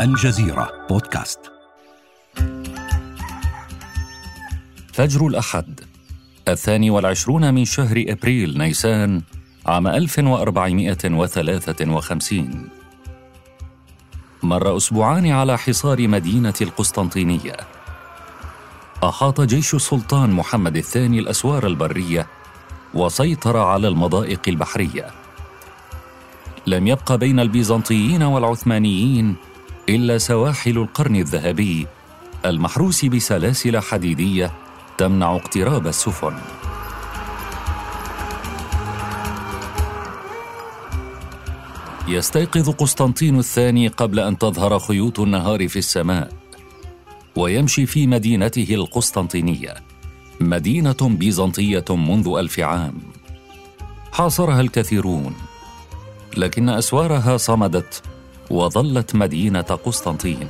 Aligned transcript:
الجزيرة 0.00 0.72
بودكاست. 0.90 1.40
فجر 4.92 5.26
الأحد 5.26 5.80
الثاني 6.48 6.90
والعشرون 6.90 7.54
من 7.54 7.64
شهر 7.64 8.04
أبريل 8.08 8.58
نيسان 8.58 9.22
عام 9.66 9.86
1453 9.86 12.68
مر 14.42 14.76
أسبوعان 14.76 15.30
على 15.30 15.58
حصار 15.58 16.08
مدينة 16.08 16.54
القسطنطينية. 16.60 17.56
أحاط 19.04 19.40
جيش 19.40 19.74
السلطان 19.74 20.30
محمد 20.30 20.76
الثاني 20.76 21.18
الأسوار 21.18 21.66
البرية 21.66 22.26
وسيطر 22.94 23.56
على 23.56 23.88
المضائق 23.88 24.40
البحرية. 24.48 25.06
لم 26.66 26.86
يبق 26.86 27.14
بين 27.14 27.40
البيزنطيين 27.40 28.22
والعثمانيين 28.22 29.36
إلا 29.88 30.18
سواحل 30.18 30.78
القرن 30.78 31.16
الذهبي 31.16 31.86
المحروس 32.44 33.04
بسلاسل 33.04 33.78
حديدية 33.78 34.52
تمنع 34.98 35.36
اقتراب 35.36 35.86
السفن. 35.86 36.34
يستيقظ 42.08 42.70
قسطنطين 42.70 43.38
الثاني 43.38 43.88
قبل 43.88 44.20
أن 44.20 44.38
تظهر 44.38 44.78
خيوط 44.78 45.20
النهار 45.20 45.68
في 45.68 45.78
السماء 45.78 46.32
ويمشي 47.36 47.86
في 47.86 48.06
مدينته 48.06 48.74
القسطنطينية 48.74 49.74
مدينة 50.40 50.96
بيزنطية 51.02 51.84
منذ 51.90 52.28
ألف 52.38 52.60
عام. 52.60 52.94
حاصرها 54.12 54.60
الكثيرون 54.60 55.34
لكن 56.36 56.68
أسوارها 56.68 57.36
صمدت 57.36 58.02
وظلت 58.50 59.14
مدينة 59.14 59.60
قسطنطين. 59.60 60.48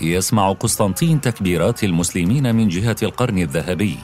يسمع 0.00 0.52
قسطنطين 0.52 1.20
تكبيرات 1.20 1.84
المسلمين 1.84 2.54
من 2.54 2.68
جهة 2.68 2.96
القرن 3.02 3.38
الذهبي. 3.38 3.98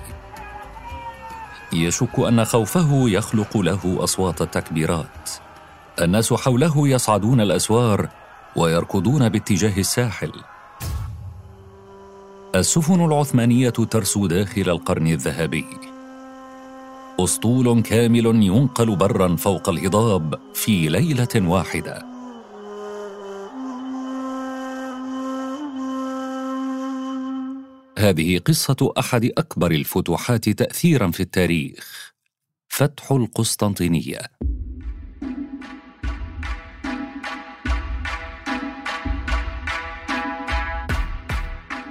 يشك 1.73 2.19
أن 2.19 2.45
خوفه 2.45 3.09
يخلق 3.09 3.57
له 3.57 3.97
أصوات 4.05 4.43
التكبيرات. 4.43 5.31
الناس 6.01 6.33
حوله 6.33 6.89
يصعدون 6.89 7.41
الأسوار 7.41 8.09
ويركضون 8.57 9.29
باتجاه 9.29 9.79
الساحل. 9.79 10.33
السفن 12.55 13.05
العثمانية 13.05 13.71
ترسو 13.71 14.27
داخل 14.27 14.61
القرن 14.61 15.07
الذهبي. 15.07 15.94
أسطول 17.21 17.83
كامل 17.83 18.27
ينقل 18.27 18.97
برا 18.97 19.37
فوق 19.37 19.69
الهضاب 19.69 20.41
في 20.55 20.89
ليلة 20.89 21.29
واحدة. 21.37 22.07
هذه 27.99 28.39
قصة 28.39 28.93
أحد 28.99 29.25
أكبر 29.25 29.71
الفتوحات 29.71 30.49
تاثيرا 30.49 31.11
في 31.11 31.21
التاريخ. 31.21 32.13
فتح 32.69 33.13
القسطنطينية. 33.13 34.21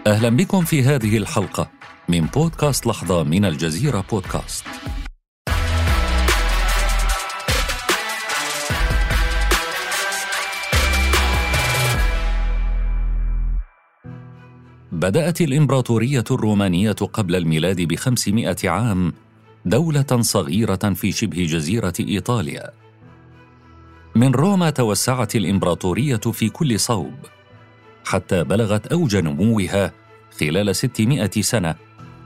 أهلا 0.07 0.29
بكم 0.29 0.65
في 0.65 0.83
هذه 0.83 1.17
الحلقة 1.17 1.71
من 2.09 2.25
بودكاست 2.25 2.87
لحظة 2.87 3.23
من 3.23 3.45
الجزيرة 3.45 4.05
بودكاست. 4.11 4.65
بدأت 15.03 15.41
الإمبراطورية 15.41 16.23
الرومانية 16.31 16.91
قبل 16.91 17.35
الميلاد 17.35 17.81
بخمسمائة 17.81 18.69
عام 18.69 19.13
دولة 19.65 20.21
صغيرة 20.21 20.93
في 20.95 21.11
شبه 21.11 21.45
جزيرة 21.45 21.93
إيطاليا. 21.99 22.71
من 24.15 24.31
روما 24.31 24.69
توسعت 24.69 25.35
الإمبراطورية 25.35 26.15
في 26.17 26.49
كل 26.49 26.79
صوب، 26.79 27.13
حتى 28.05 28.43
بلغت 28.43 28.87
أوج 28.87 29.15
نموها 29.15 29.91
خلال 30.39 30.75
600 30.75 31.29
سنة 31.41 31.75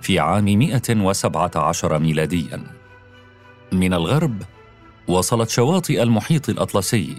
في 0.02 0.20
عام 0.20 0.46
117 0.46 2.00
ميلادياً. 2.00 2.64
من 3.72 3.94
الغرب 3.94 4.42
وصلت 5.08 5.50
شواطئ 5.50 6.04
المحيط 6.04 6.50
الأطلسي، 6.50 7.16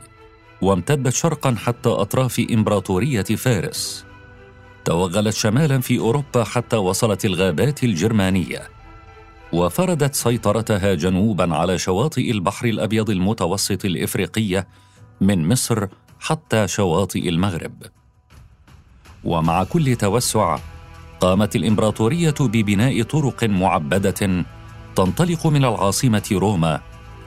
وامتدت 0.62 1.12
شرقاً 1.12 1.54
حتى 1.54 1.88
أطراف 1.88 2.46
إمبراطورية 2.52 3.22
فارس. 3.22 4.07
توغلت 4.88 5.34
شمالا 5.34 5.80
في 5.80 5.98
أوروبا 5.98 6.44
حتى 6.44 6.76
وصلت 6.76 7.24
الغابات 7.24 7.84
الجرمانية. 7.84 8.68
وفردت 9.52 10.14
سيطرتها 10.14 10.94
جنوبا 10.94 11.56
على 11.56 11.78
شواطئ 11.78 12.30
البحر 12.30 12.66
الأبيض 12.66 13.10
المتوسط 13.10 13.84
الإفريقية 13.84 14.68
من 15.20 15.48
مصر 15.48 15.86
حتى 16.20 16.68
شواطئ 16.68 17.28
المغرب. 17.28 17.82
ومع 19.24 19.64
كل 19.64 19.96
توسع 19.96 20.58
قامت 21.20 21.56
الإمبراطورية 21.56 22.34
ببناء 22.40 23.02
طرق 23.02 23.44
معبدة 23.44 24.44
تنطلق 24.96 25.46
من 25.46 25.64
العاصمة 25.64 26.28
روما 26.32 26.80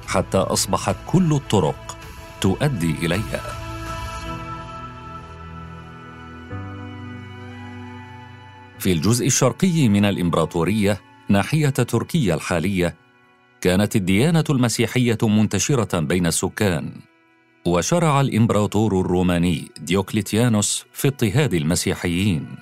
حتى 0.07 0.37
أصبحت 0.37 0.95
كل 1.07 1.33
الطرق 1.33 1.97
تؤدي 2.41 2.95
إليها. 3.05 3.60
في 8.81 8.91
الجزء 8.91 9.27
الشرقي 9.27 9.89
من 9.89 10.05
الإمبراطورية 10.05 11.01
ناحية 11.29 11.69
تركيا 11.69 12.35
الحالية 12.35 12.95
كانت 13.61 13.95
الديانة 13.95 14.43
المسيحية 14.49 15.17
منتشرة 15.23 15.99
بين 15.99 16.25
السكان 16.25 16.91
وشرع 17.65 18.21
الإمبراطور 18.21 19.01
الروماني 19.01 19.67
ديوكليتيانوس 19.79 20.85
في 20.93 21.07
اضطهاد 21.07 21.53
المسيحيين. 21.53 22.55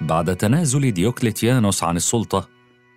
بعد 0.00 0.36
تنازل 0.36 0.92
ديوكليتيانوس 0.92 1.84
عن 1.84 1.96
السلطة 1.96 2.48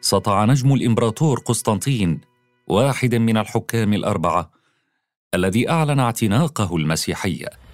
سطع 0.02 0.46
نجم 0.46 0.74
الإمبراطور 0.74 1.40
قسطنطين 1.40 2.22
واحد 2.68 3.16
من 3.16 3.38
الحكام 3.38 3.94
الأربعة 3.94 4.52
الذي 5.34 5.70
أعلن 5.70 6.00
اعتناقه 6.00 6.76
المسيحية. 6.76 7.65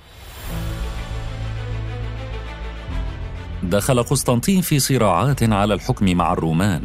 دخل 3.63 4.03
قسطنطين 4.03 4.61
في 4.61 4.79
صراعات 4.79 5.43
على 5.43 5.73
الحكم 5.73 6.17
مع 6.17 6.33
الرومان 6.33 6.83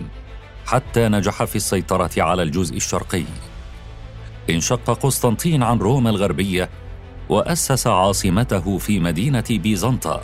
حتى 0.67 1.09
نجح 1.09 1.45
في 1.45 1.57
السيطرة 1.57 2.11
على 2.19 2.43
الجزء 2.43 2.77
الشرقي. 2.77 3.25
انشق 4.51 4.91
قسطنطين 4.91 5.63
عن 5.63 5.79
روما 5.79 6.11
الغربية 6.11 6.71
وأسس 7.29 7.87
عاصمته 7.87 8.79
في 8.79 9.01
مدينة 9.01 9.45
بيزنطة 9.51 10.23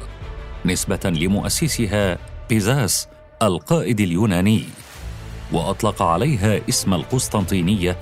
نسبة 0.64 1.00
لمؤسسها 1.04 2.18
بيزاس 2.48 3.08
القائد 3.42 4.00
اليوناني. 4.00 4.64
وأطلق 5.52 6.02
عليها 6.02 6.60
اسم 6.68 6.94
القسطنطينية 6.94 7.96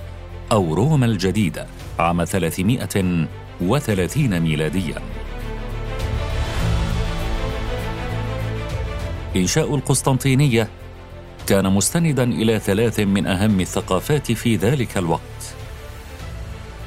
أو 0.51 0.73
روما 0.73 1.05
الجديدة 1.05 1.67
عام 1.99 2.23
330 2.23 4.39
ميلاديا. 4.39 4.95
إنشاء 9.35 9.75
القسطنطينية 9.75 10.69
كان 11.47 11.73
مستندا 11.73 12.23
إلى 12.23 12.59
ثلاث 12.59 12.99
من 12.99 13.27
أهم 13.27 13.59
الثقافات 13.59 14.31
في 14.31 14.55
ذلك 14.55 14.97
الوقت. 14.97 15.55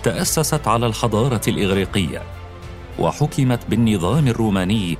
تأسست 0.02 0.68
على 0.68 0.86
الحضارة 0.86 1.40
الإغريقية، 1.48 2.22
وحكمت 2.98 3.60
بالنظام 3.68 4.28
الروماني 4.28 4.98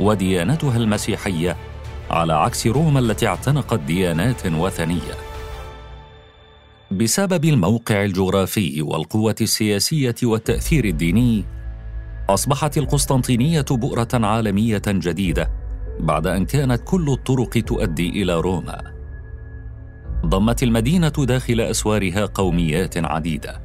وديانتها 0.00 0.76
المسيحية 0.76 1.56
على 2.10 2.32
عكس 2.32 2.66
روما 2.66 3.00
التي 3.00 3.26
اعتنقت 3.26 3.80
ديانات 3.80 4.46
وثنية 4.46 5.14
بسبب 6.90 7.44
الموقع 7.44 8.04
الجغرافي 8.04 8.82
والقوة 8.82 9.34
السياسية 9.40 10.14
والتأثير 10.22 10.84
الديني 10.84 11.44
أصبحت 12.28 12.78
القسطنطينية 12.78 13.64
بؤرة 13.70 14.08
عالمية 14.14 14.82
جديدة 14.86 15.50
بعد 16.00 16.26
أن 16.26 16.44
كانت 16.44 16.82
كل 16.84 17.10
الطرق 17.10 17.48
تؤدي 17.48 18.22
إلى 18.22 18.40
روما. 18.40 18.92
ضمت 20.26 20.62
المدينة 20.62 21.12
داخل 21.18 21.60
أسوارها 21.60 22.26
قوميات 22.26 22.96
عديدة 22.96 23.60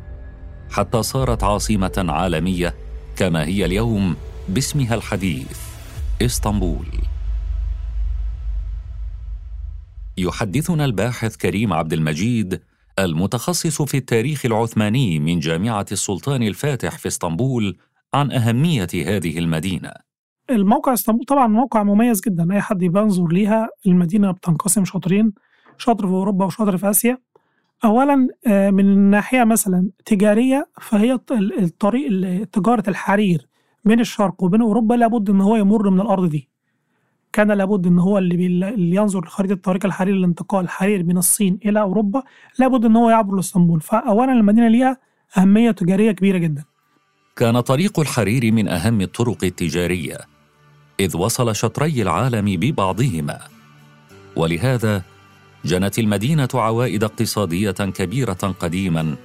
حتى 0.72 1.04
صارت 1.04 1.44
عاصمة 1.44 2.06
عالمية 2.10 2.76
كما 3.16 3.46
هي 3.46 3.66
اليوم 3.66 4.16
باسمها 4.50 4.96
الحديث 4.96 5.60
إسطنبول. 6.22 6.86
يحدثنا 10.18 10.86
الباحث 10.86 11.36
كريم 11.36 11.74
عبد 11.74 11.94
المجيد 11.94 12.62
المتخصص 13.00 13.82
في 13.82 13.98
التاريخ 13.98 14.46
العثماني 14.46 15.20
من 15.20 15.40
جامعة 15.40 15.86
السلطان 15.92 16.44
الفاتح 16.44 16.98
في 16.98 17.08
إسطنبول 17.08 17.78
عن 18.14 18.32
أهمية 18.32 18.88
هذه 18.94 19.40
المدينة. 19.40 20.11
الموقع 20.56 20.94
اسطنبول 20.94 21.26
طبعا 21.26 21.48
موقع 21.48 21.84
مميز 21.84 22.22
جدا. 22.22 22.54
أي 22.54 22.62
حد 22.62 22.78
بينظر 22.78 23.28
ليها 23.28 23.70
المدينة 23.88 24.32
بتنقسم 24.32 24.86
شاطرين 24.86 25.34
شاطر 25.78 26.08
في 26.08 26.14
أوروبا 26.14 26.46
وشاطر 26.46 26.78
في 26.78 26.90
آسيا. 26.90 27.18
أولا 27.86 28.28
آه، 28.48 28.70
من 28.70 29.10
ناحية 29.10 29.44
مثلا 29.44 29.90
تجارية 30.06 30.68
فهي 30.82 31.20
الطريق 31.32 32.10
تجارة 32.52 32.84
الحرير 32.88 33.48
بين 33.86 34.00
الشرق 34.00 34.44
وبين 34.44 34.62
أوروبا 34.62 34.94
لابد 34.94 35.30
إن 35.30 35.42
هو 35.42 35.56
يمر 35.56 35.90
من 35.90 36.02
الأرض 36.02 36.30
دي. 36.30 36.50
كان 37.34 37.52
لابد 37.52 37.88
إن 37.88 38.00
هو 38.00 38.18
اللي, 38.18 38.46
اللي 38.70 38.96
ينظر 38.96 39.26
لخريطة 39.26 39.56
طريق 39.56 39.86
الحرير 39.86 40.16
للانتقال 40.16 40.70
حرير 40.70 41.04
من 41.04 41.18
الصين 41.18 41.60
إلى 41.66 41.82
أوروبا 41.82 42.24
لابد 42.60 42.86
إن 42.86 42.96
هو 42.96 43.10
يعبر 43.10 43.36
لإسطنبول. 43.36 43.82
فاولا 43.82 44.34
المدينة 44.34 44.68
ليها 44.68 44.98
أهمية 45.38 45.72
تجارية 45.72 46.12
كبيرة 46.12 46.38
جدا. 46.38 46.64
كان 47.36 47.60
طريق 47.60 48.00
الحرير 48.00 48.52
من 48.52 48.68
أهم 48.68 49.02
الطرق 49.02 49.44
التجارية. 49.44 50.18
إذ 51.02 51.18
وصل 51.18 51.56
شطري 51.56 52.02
العالم 52.02 52.46
ببعضهما 52.46 53.40
ولهذا 54.36 55.04
جنت 55.66 56.00
المدينة 56.00 56.48
عوائد 56.54 57.04
اقتصادية 57.04 57.72
كبيرة 57.72 58.56
قديما 58.60 59.16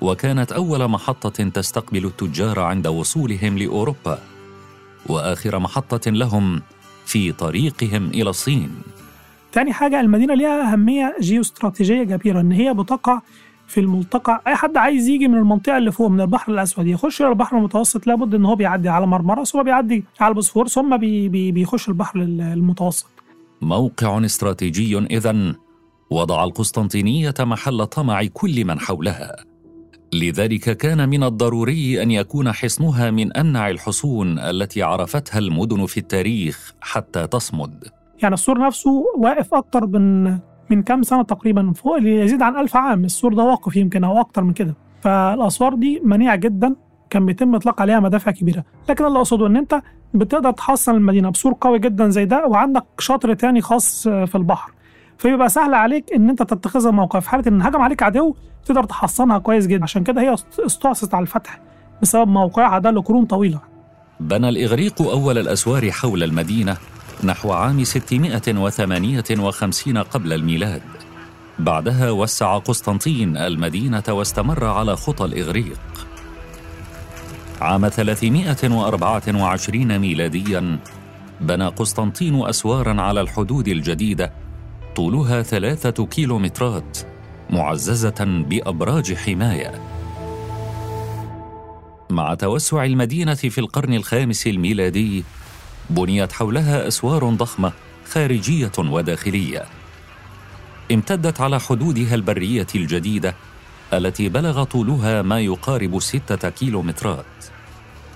وكانت 0.00 0.52
أول 0.52 0.88
محطة 0.88 1.44
تستقبل 1.48 2.04
التجار 2.04 2.60
عند 2.60 2.86
وصولهم 2.86 3.58
لأوروبا 3.58 4.18
وآخر 5.06 5.58
محطة 5.58 6.10
لهم 6.10 6.62
في 7.06 7.32
طريقهم 7.32 8.08
إلى 8.08 8.30
الصين. 8.30 8.70
تاني 9.52 9.72
حاجة 9.72 10.00
المدينة 10.00 10.34
ليها 10.34 10.72
أهمية 10.72 11.16
جيوستراتيجية 11.20 12.04
كبيرة 12.04 12.40
إن 12.40 12.52
هي 12.52 12.74
بتقع 12.74 13.20
في 13.70 13.80
الملتقى. 13.80 14.42
أي 14.46 14.54
حد 14.54 14.76
عايز 14.76 15.08
يجي 15.08 15.28
من 15.28 15.38
المنطقة 15.38 15.78
اللي 15.78 15.92
فوق 15.92 16.08
من 16.08 16.20
البحر 16.20 16.52
الأسود 16.52 16.86
يخش 16.86 17.22
إلى 17.22 17.28
البحر 17.28 17.58
المتوسط 17.58 18.06
لابد 18.06 18.34
إن 18.34 18.44
هو 18.44 18.54
بيعدي 18.54 18.88
على 18.88 19.06
مرمرة 19.06 19.44
ثم 19.44 19.62
بيعدي 19.62 20.04
على 20.20 20.28
البوسفور 20.28 20.68
ثم 20.68 20.96
بي 20.96 21.28
بي 21.28 21.52
بيخش 21.52 21.88
البحر 21.88 22.20
المتوسط. 22.20 23.06
موقع 23.62 24.24
استراتيجي 24.24 24.98
إذا 24.98 25.54
وضع 26.10 26.44
القسطنطينية 26.44 27.34
محل 27.40 27.86
طمع 27.86 28.24
كل 28.24 28.64
من 28.64 28.80
حولها. 28.80 29.36
لذلك 30.12 30.76
كان 30.76 31.08
من 31.08 31.24
الضروري 31.24 32.02
أن 32.02 32.10
يكون 32.10 32.52
حصنها 32.52 33.10
من 33.10 33.36
امنع 33.36 33.70
الحصون 33.70 34.38
التي 34.38 34.82
عرفتها 34.82 35.38
المدن 35.38 35.86
في 35.86 36.00
التاريخ 36.00 36.74
حتى 36.80 37.26
تصمد. 37.26 37.84
يعني 38.22 38.34
السور 38.34 38.66
نفسه 38.66 39.04
واقف 39.18 39.54
أكتر 39.54 39.86
من 39.86 40.38
من 40.70 40.82
كام 40.82 41.02
سنة 41.02 41.22
تقريبا 41.22 41.72
فوق 41.72 41.98
يزيد 42.02 42.42
عن 42.42 42.56
ألف 42.56 42.76
عام. 42.76 43.04
السور 43.04 43.34
ده 43.34 43.42
واقف 43.42 43.76
يمكن 43.76 44.04
أو 44.04 44.20
أكتر 44.20 44.42
من 44.44 44.52
كده. 44.52 44.74
فالأسوار 45.00 45.74
دي 45.74 46.00
منيعة 46.04 46.36
جدا 46.36 46.74
كان 47.10 47.26
بيتم 47.26 47.54
إطلاق 47.54 47.80
عليها 47.80 48.00
مدافع 48.00 48.30
كبيرة، 48.30 48.64
لكن 48.88 49.04
اللي 49.04 49.18
أقصده 49.18 49.46
إن 49.46 49.56
أنت 49.56 49.82
بتقدر 50.14 50.50
تحصن 50.50 50.94
المدينة 50.94 51.30
بسور 51.30 51.54
قوي 51.60 51.78
جدا 51.78 52.08
زي 52.08 52.24
ده 52.24 52.46
وعندك 52.46 52.84
شاطر 52.98 53.34
تاني 53.34 53.60
خاص 53.60 54.08
في 54.08 54.34
البحر. 54.34 54.72
فيبقى 55.18 55.48
سهل 55.48 55.74
عليك 55.74 56.12
إن 56.12 56.30
أنت 56.30 56.42
تتخذها 56.42 56.90
موقع 56.90 57.20
في 57.20 57.30
حالة 57.30 57.44
إن 57.48 57.62
هجم 57.62 57.80
عليك 57.80 58.02
عدو 58.02 58.34
تقدر 58.64 58.84
تحصنها 58.84 59.38
كويس 59.38 59.66
جدا. 59.66 59.82
عشان 59.82 60.04
كده 60.04 60.20
هي 60.20 60.34
استعصت 60.66 61.14
على 61.14 61.22
الفتح 61.22 61.60
بسبب 62.02 62.28
موقعها 62.28 62.78
ده 62.78 62.90
لقرون 62.90 63.24
طويلة. 63.24 63.60
بنى 64.20 64.48
الإغريق 64.48 65.02
أول 65.02 65.38
الأسوار 65.38 65.90
حول 65.90 66.22
المدينة 66.22 66.76
نحو 67.24 67.52
عام 67.52 67.84
658 67.84 69.98
قبل 69.98 70.32
الميلاد. 70.32 70.82
بعدها 71.58 72.10
وسع 72.10 72.58
قسطنطين 72.58 73.36
المدينة 73.36 74.02
واستمر 74.08 74.64
على 74.64 74.96
خطى 74.96 75.24
الإغريق. 75.24 75.80
عام 77.60 77.88
324 77.88 79.98
ميلاديا 79.98 80.78
بنى 81.40 81.66
قسطنطين 81.66 82.48
أسوارا 82.48 83.02
على 83.02 83.20
الحدود 83.20 83.68
الجديدة 83.68 84.32
طولها 84.96 85.42
ثلاثة 85.42 86.06
كيلومترات 86.06 86.98
معززة 87.50 88.44
بأبراج 88.48 89.14
حماية. 89.14 89.80
مع 92.10 92.34
توسع 92.34 92.84
المدينة 92.84 93.34
في 93.34 93.58
القرن 93.58 93.94
الخامس 93.94 94.46
الميلادي 94.46 95.24
بنيت 95.90 96.32
حولها 96.32 96.88
أسوار 96.88 97.30
ضخمة 97.30 97.72
خارجية 98.10 98.72
وداخلية. 98.78 99.64
امتدت 100.92 101.40
على 101.40 101.60
حدودها 101.60 102.14
البرية 102.14 102.66
الجديدة 102.74 103.34
التي 103.92 104.28
بلغ 104.28 104.64
طولها 104.64 105.22
ما 105.22 105.40
يقارب 105.40 106.00
ستة 106.00 106.48
كيلومترات. 106.48 107.24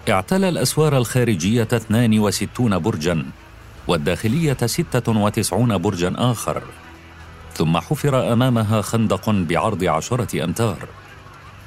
اعتلى 0.09 0.49
الأسوار 0.49 0.97
الخارجية 0.97 1.69
62 1.73 2.79
برجاً 2.79 3.25
والداخلية 3.88 4.56
96 4.67 5.79
برجا 5.79 6.15
آخر. 6.17 6.62
ثم 7.55 7.79
حفر 7.79 8.32
أمامها 8.32 8.82
خندق 8.82 9.31
بعرض 9.31 9.85
عشرة 9.85 10.44
أمتار. 10.44 10.88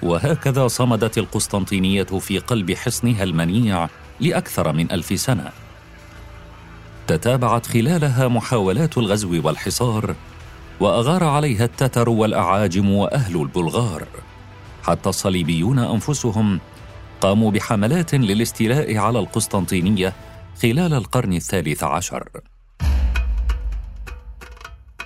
وهكذا 0.04 0.68
صمدت 0.68 1.18
القسطنطينية 1.18 2.04
في 2.04 2.40
قلب 2.40 2.72
حصنها 2.72 3.24
المنيع 3.24 3.90
لأكثر 4.20 4.74
من 4.74 4.92
ألف 4.92 5.20
سنة. 5.20 5.52
تتابعت 7.08 7.66
خلالها 7.66 8.28
محاولات 8.28 8.98
الغزو 8.98 9.42
والحصار 9.48 10.16
وأغار 10.80 11.24
عليها 11.24 11.66
التتر 11.66 12.10
والأعاجم 12.10 12.90
وأهل 12.92 13.42
البلغار. 13.42 14.08
حتى 14.84 15.10
الصليبيون 15.10 15.80
أنفسهم 15.80 16.60
قاموا 17.22 17.52
بحملات 17.52 18.16
للاستيلاء 18.16 18.98
على 18.98 19.20
القسطنطينية 19.20 20.14
خلال 20.62 20.94
القرن 20.94 21.34
الثالث 21.34 21.84
عشر. 21.84 22.30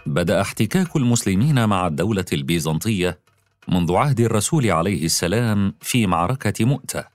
بدأ 0.06 0.42
احتكاك 0.42 0.96
المسلمين 0.96 1.70
مع 1.70 1.88
الدولة 1.88 2.26
البيزنطية 2.34 3.20
منذ 3.68 3.94
عهد 3.94 4.20
الرسول 4.20 4.72
عليه 4.72 5.06
السلام 5.06 5.74
في 5.82 6.08
معركة 6.08 6.66
مؤتة. 6.66 7.11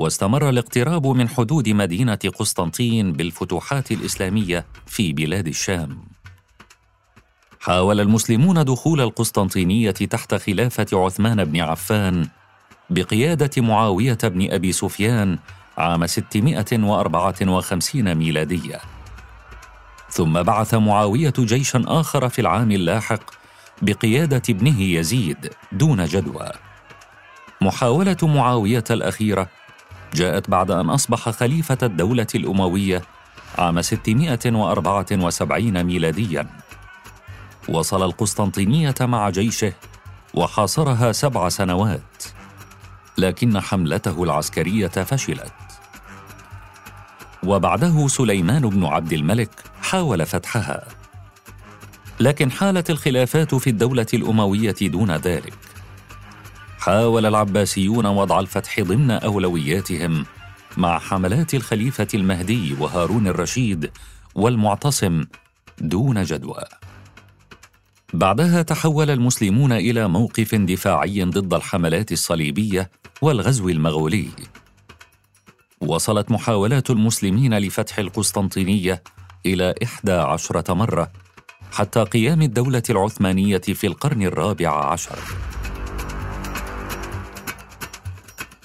واستمر 0.00 0.48
الاقتراب 0.48 1.06
من 1.06 1.28
حدود 1.28 1.68
مدينة 1.68 2.18
قسطنطين 2.38 3.12
بالفتوحات 3.12 3.92
الإسلامية 3.92 4.66
في 4.86 5.12
بلاد 5.12 5.46
الشام. 5.46 5.98
حاول 7.60 8.00
المسلمون 8.00 8.64
دخول 8.64 9.00
القسطنطينية 9.00 9.90
تحت 9.90 10.34
خلافة 10.34 10.86
عثمان 10.92 11.44
بن 11.44 11.60
عفان 11.60 12.28
بقيادة 12.90 13.62
معاوية 13.62 14.18
بن 14.24 14.52
أبي 14.52 14.72
سفيان 14.72 15.38
عام 15.78 16.06
654 16.06 18.14
ميلادية. 18.14 18.80
ثم 20.10 20.42
بعث 20.42 20.74
معاوية 20.74 21.34
جيشا 21.38 21.82
آخر 21.86 22.28
في 22.28 22.40
العام 22.40 22.70
اللاحق 22.70 23.30
بقيادة 23.82 24.42
ابنه 24.50 24.82
يزيد 24.82 25.50
دون 25.72 26.04
جدوى. 26.04 26.50
محاولة 27.60 28.16
معاوية 28.22 28.84
الأخيرة 28.90 29.48
جاءت 30.14 30.50
بعد 30.50 30.70
أن 30.70 30.90
أصبح 30.90 31.28
خليفة 31.28 31.78
الدولة 31.82 32.26
الأموية 32.34 33.02
عام 33.58 33.82
674 33.82 35.84
ميلاديا. 35.84 36.46
وصل 37.68 38.02
القسطنطينية 38.02 38.94
مع 39.00 39.30
جيشه 39.30 39.72
وحاصرها 40.34 41.12
سبع 41.12 41.48
سنوات 41.48 42.24
لكن 43.18 43.60
حملته 43.60 44.24
العسكرية 44.24 44.88
فشلت. 44.88 45.52
وبعده 47.44 48.08
سليمان 48.08 48.68
بن 48.68 48.84
عبد 48.84 49.12
الملك 49.12 49.50
حاول 49.82 50.26
فتحها. 50.26 50.84
لكن 52.20 52.50
حالت 52.50 52.90
الخلافات 52.90 53.54
في 53.54 53.70
الدولة 53.70 54.06
الأموية 54.14 54.74
دون 54.80 55.12
ذلك. 55.12 55.65
حاول 56.86 57.26
العباسيون 57.26 58.06
وضع 58.06 58.40
الفتح 58.40 58.80
ضمن 58.80 59.10
أولوياتهم 59.10 60.26
مع 60.76 60.98
حملات 60.98 61.54
الخليفة 61.54 62.06
المهدي 62.14 62.74
وهارون 62.80 63.26
الرشيد 63.28 63.90
والمعتصم 64.34 65.24
دون 65.78 66.22
جدوى 66.22 66.62
بعدها 68.14 68.62
تحول 68.62 69.10
المسلمون 69.10 69.72
إلى 69.72 70.08
موقف 70.08 70.54
دفاعي 70.54 71.22
ضد 71.24 71.54
الحملات 71.54 72.12
الصليبية 72.12 72.90
والغزو 73.22 73.68
المغولي 73.68 74.28
وصلت 75.80 76.30
محاولات 76.30 76.90
المسلمين 76.90 77.58
لفتح 77.58 77.98
القسطنطينية 77.98 79.02
إلى 79.46 79.74
إحدى 79.82 80.12
عشرة 80.12 80.74
مرة 80.74 81.10
حتى 81.72 82.02
قيام 82.02 82.42
الدولة 82.42 82.82
العثمانية 82.90 83.58
في 83.58 83.86
القرن 83.86 84.22
الرابع 84.22 84.92
عشر. 84.92 85.18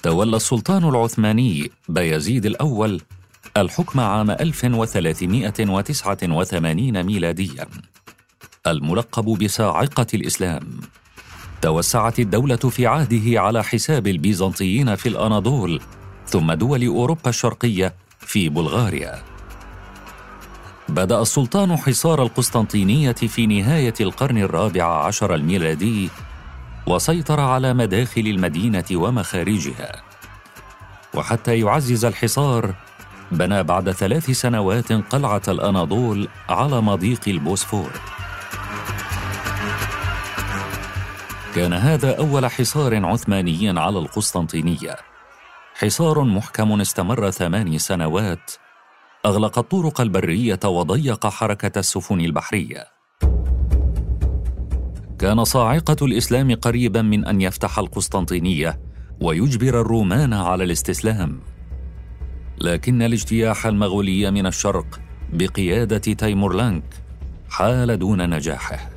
تولى 0.02 0.36
السلطان 0.36 0.88
العثماني 0.88 1.70
بايزيد 1.88 2.46
الأول 2.46 3.00
الحكم 3.56 4.00
عام 4.00 4.30
1389 4.30 7.02
ميلاديا. 7.02 7.66
الملقب 8.66 9.24
بصاعقة 9.24 10.06
الإسلام. 10.14 10.80
توسعت 11.62 12.18
الدولة 12.18 12.56
في 12.56 12.86
عهده 12.86 13.40
على 13.40 13.64
حساب 13.64 14.06
البيزنطيين 14.06 14.96
في 14.96 15.08
الأناضول 15.08 15.80
ثم 16.26 16.52
دول 16.52 16.86
أوروبا 16.86 17.30
الشرقية 17.30 17.94
في 18.18 18.48
بلغاريا. 18.48 19.22
بدأ 20.88 21.22
السلطان 21.22 21.76
حصار 21.76 22.22
القسطنطينية 22.22 23.12
في 23.12 23.46
نهاية 23.46 23.94
القرن 24.00 24.38
الرابع 24.38 25.06
عشر 25.06 25.34
الميلادي 25.34 26.08
وسيطر 26.86 27.40
على 27.40 27.74
مداخل 27.74 28.20
المدينة 28.20 28.84
ومخارجها. 28.92 30.02
وحتى 31.14 31.58
يعزز 31.60 32.04
الحصار 32.04 32.74
بنى 33.32 33.62
بعد 33.62 33.90
ثلاث 33.90 34.30
سنوات 34.30 34.92
قلعة 34.92 35.42
الأناضول 35.48 36.28
على 36.48 36.80
مضيق 36.80 37.20
البوسفور. 37.26 37.90
كان 41.54 41.72
هذا 41.72 42.18
أول 42.18 42.46
حصار 42.46 43.06
عثماني 43.06 43.80
على 43.80 43.98
القسطنطينية. 43.98 44.96
حصار 45.74 46.24
محكم 46.24 46.80
استمر 46.80 47.30
ثماني 47.30 47.78
سنوات 47.78 48.52
أغلق 49.26 49.58
الطرق 49.58 50.00
البرية 50.00 50.60
وضيق 50.64 51.26
حركة 51.26 51.78
السفن 51.78 52.20
البحرية. 52.20 53.01
كان 55.22 55.44
صاعقة 55.44 55.96
الإسلام 56.02 56.54
قريبا 56.54 57.02
من 57.02 57.24
أن 57.24 57.40
يفتح 57.40 57.78
القسطنطينية 57.78 58.80
ويجبر 59.20 59.80
الرومان 59.80 60.32
على 60.32 60.64
الاستسلام. 60.64 61.40
لكن 62.60 63.02
الاجتياح 63.02 63.66
المغولي 63.66 64.30
من 64.30 64.46
الشرق 64.46 65.00
بقيادة 65.32 65.98
تيمورلانك 65.98 66.82
حال 67.48 67.98
دون 67.98 68.30
نجاحه. 68.30 68.90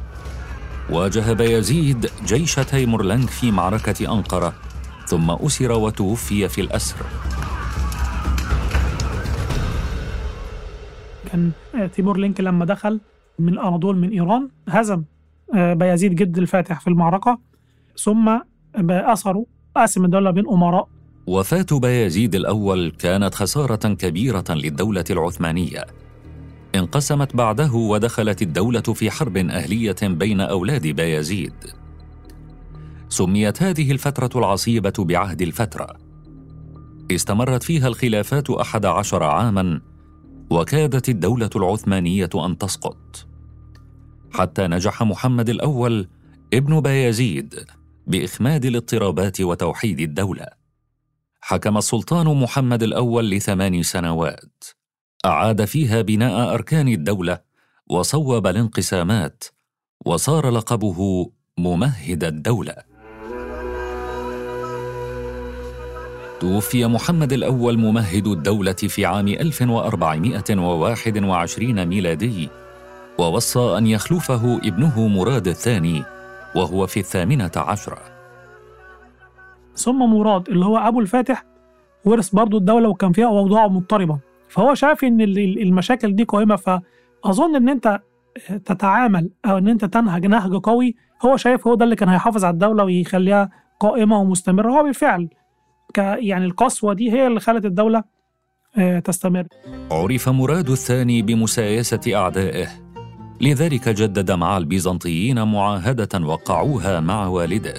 واجه 0.89 1.33
بايزيد 1.33 2.09
جيش 2.25 2.55
تيمورلانك 2.55 3.29
في 3.29 3.51
معركة 3.51 4.13
أنقرة 4.13 4.53
ثم 5.07 5.31
أسر 5.31 5.71
وتوفي 5.71 6.49
في 6.49 6.61
الأسر. 6.61 7.05
كان 11.31 11.51
تيمور 11.95 12.17
لينك 12.17 12.41
لما 12.41 12.65
دخل 12.65 12.99
من 13.39 13.53
الأناضول 13.53 13.97
من 13.97 14.09
إيران 14.09 14.49
هزم 14.69 15.03
آه، 15.53 15.73
بايزيد 15.73 16.15
جد 16.15 16.37
الفاتح 16.37 16.79
في 16.79 16.87
المعركة. 16.87 17.39
ثم 17.97 18.39
أسروا 18.89 19.45
قاسم 19.75 20.05
الدولة 20.05 20.31
بين 20.31 20.47
أمراء. 20.47 20.87
وفاة 21.27 21.65
بايزيد 21.71 22.35
الأول 22.35 22.91
كانت 22.99 23.35
خسارة 23.35 23.93
كبيرة 23.93 24.43
للدولة 24.49 25.03
العثمانية. 25.09 25.85
انقسمت 26.75 27.35
بعده 27.35 27.73
ودخلت 27.73 28.41
الدولة 28.41 28.81
في 28.81 29.11
حرب 29.11 29.37
أهلية 29.37 29.95
بين 30.01 30.41
أولاد 30.41 30.87
بايزيد 30.87 31.53
سميت 33.09 33.63
هذه 33.63 33.91
الفترة 33.91 34.39
العصيبة 34.39 34.93
بعهد 34.99 35.41
الفترة. 35.41 35.87
استمرت 37.11 37.63
فيها 37.63 37.87
الخلافات 37.87 38.49
أحد 38.49 38.85
عشر 38.85 39.23
عاماً 39.23 39.81
وكادت 40.49 41.09
الدولة 41.09 41.49
العثمانية 41.55 42.29
أن 42.35 42.57
تسقط. 42.57 43.27
حتى 44.33 44.67
نجح 44.67 45.03
محمد 45.03 45.49
الأول 45.49 46.07
ابن 46.53 46.79
بايزيد 46.79 47.55
بإخماد 48.07 48.65
الاضطرابات 48.65 49.41
وتوحيد 49.41 49.99
الدولة. 49.99 50.45
حكم 51.41 51.77
السلطان 51.77 52.27
محمد 52.27 52.83
الأول 52.83 53.31
لثمان 53.31 53.83
سنوات. 53.83 54.63
أعاد 55.25 55.65
فيها 55.65 56.01
بناء 56.01 56.53
أركان 56.53 56.87
الدولة 56.87 57.39
وصوب 57.89 58.47
الانقسامات 58.47 59.43
وصار 60.05 60.49
لقبه 60.49 61.31
ممهد 61.57 62.23
الدولة. 62.23 62.75
توفي 66.39 66.85
محمد 66.85 67.33
الأول 67.33 67.77
ممهد 67.77 68.27
الدولة 68.27 68.73
في 68.73 69.05
عام 69.05 69.27
1421 69.27 71.85
ميلادي 71.85 72.49
ووصى 73.17 73.77
أن 73.77 73.87
يخلفه 73.87 74.57
ابنه 74.57 75.07
مراد 75.07 75.47
الثاني 75.47 76.03
وهو 76.55 76.87
في 76.87 76.99
الثامنة 76.99 77.51
عشرة. 77.55 77.97
ثم 79.75 79.99
مراد 79.99 80.49
اللي 80.49 80.65
هو 80.65 80.77
أبو 80.77 80.99
الفاتح 80.99 81.43
ورث 82.05 82.29
برضه 82.29 82.57
الدولة 82.57 82.89
وكان 82.89 83.11
فيها 83.11 83.27
أوضاع 83.27 83.67
مضطربة. 83.67 84.19
فهو 84.49 84.73
شاف 84.73 85.03
إن 85.03 85.21
المشاكل 85.21 86.15
دي 86.15 86.23
قائمة 86.23 86.55
فأظن 86.55 87.55
إن 87.55 87.69
أنت 87.69 87.99
تتعامل 88.65 89.29
أو 89.45 89.57
إن 89.57 89.67
أنت 89.67 89.85
تنهج 89.85 90.25
نهج 90.25 90.53
قوي. 90.53 90.95
هو 91.25 91.37
شايف 91.37 91.67
هو 91.67 91.75
ده 91.75 91.85
اللي 91.85 91.95
كان 91.95 92.09
هيحافظ 92.09 92.45
على 92.45 92.53
الدولة 92.53 92.83
ويخليها 92.83 93.49
قائمة 93.79 94.19
ومستمرة. 94.19 94.71
هو 94.71 94.83
بالفعل 94.83 95.29
يعني 95.97 96.45
القسوة 96.45 96.93
دي 96.93 97.11
هي 97.11 97.27
اللي 97.27 97.39
خلت 97.39 97.65
الدولة 97.65 98.03
آه، 98.77 98.99
تستمر. 98.99 99.47
عرف 99.91 100.29
مراد 100.29 100.69
الثاني 100.69 101.21
بمسايسة 101.21 102.15
أعدائه. 102.15 102.84
لذلك 103.41 103.89
جدد 103.89 104.31
مع 104.31 104.57
البيزنطيين 104.57 105.43
معاهدة 105.43 106.19
وقعوها 106.25 106.99
مع 106.99 107.27
والده. 107.27 107.73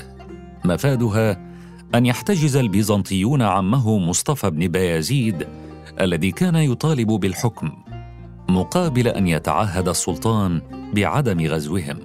مفادها 0.64 1.46
أن 1.94 2.06
يحتجز 2.06 2.56
البيزنطيون 2.56 3.42
عمه 3.42 3.98
مصطفى 3.98 4.50
بن 4.50 4.68
بايزيد 4.68 5.46
الذي 6.00 6.30
كان 6.30 6.56
يطالب 6.56 7.06
بالحكم 7.06 7.72
مقابل 8.48 9.08
أن 9.08 9.26
يتعهد 9.26 9.88
السلطان 9.88 10.62
بعدم 10.94 11.46
غزوهم. 11.46 11.98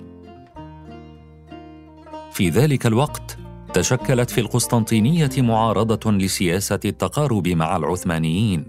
في 2.31 2.49
ذلك 2.49 2.85
الوقت 2.85 3.37
تشكلت 3.73 4.29
في 4.29 4.41
القسطنطينية 4.41 5.29
معارضة 5.37 6.11
لسياسة 6.11 6.79
التقارب 6.85 7.47
مع 7.47 7.77
العثمانيين. 7.77 8.65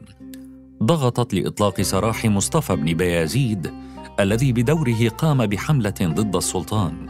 ضغطت 0.82 1.34
لإطلاق 1.34 1.80
سراح 1.80 2.24
مصطفى 2.24 2.76
بن 2.76 2.94
بيازيد 2.94 3.72
الذي 4.20 4.52
بدوره 4.52 5.08
قام 5.08 5.46
بحملة 5.46 5.94
ضد 6.02 6.36
السلطان. 6.36 7.06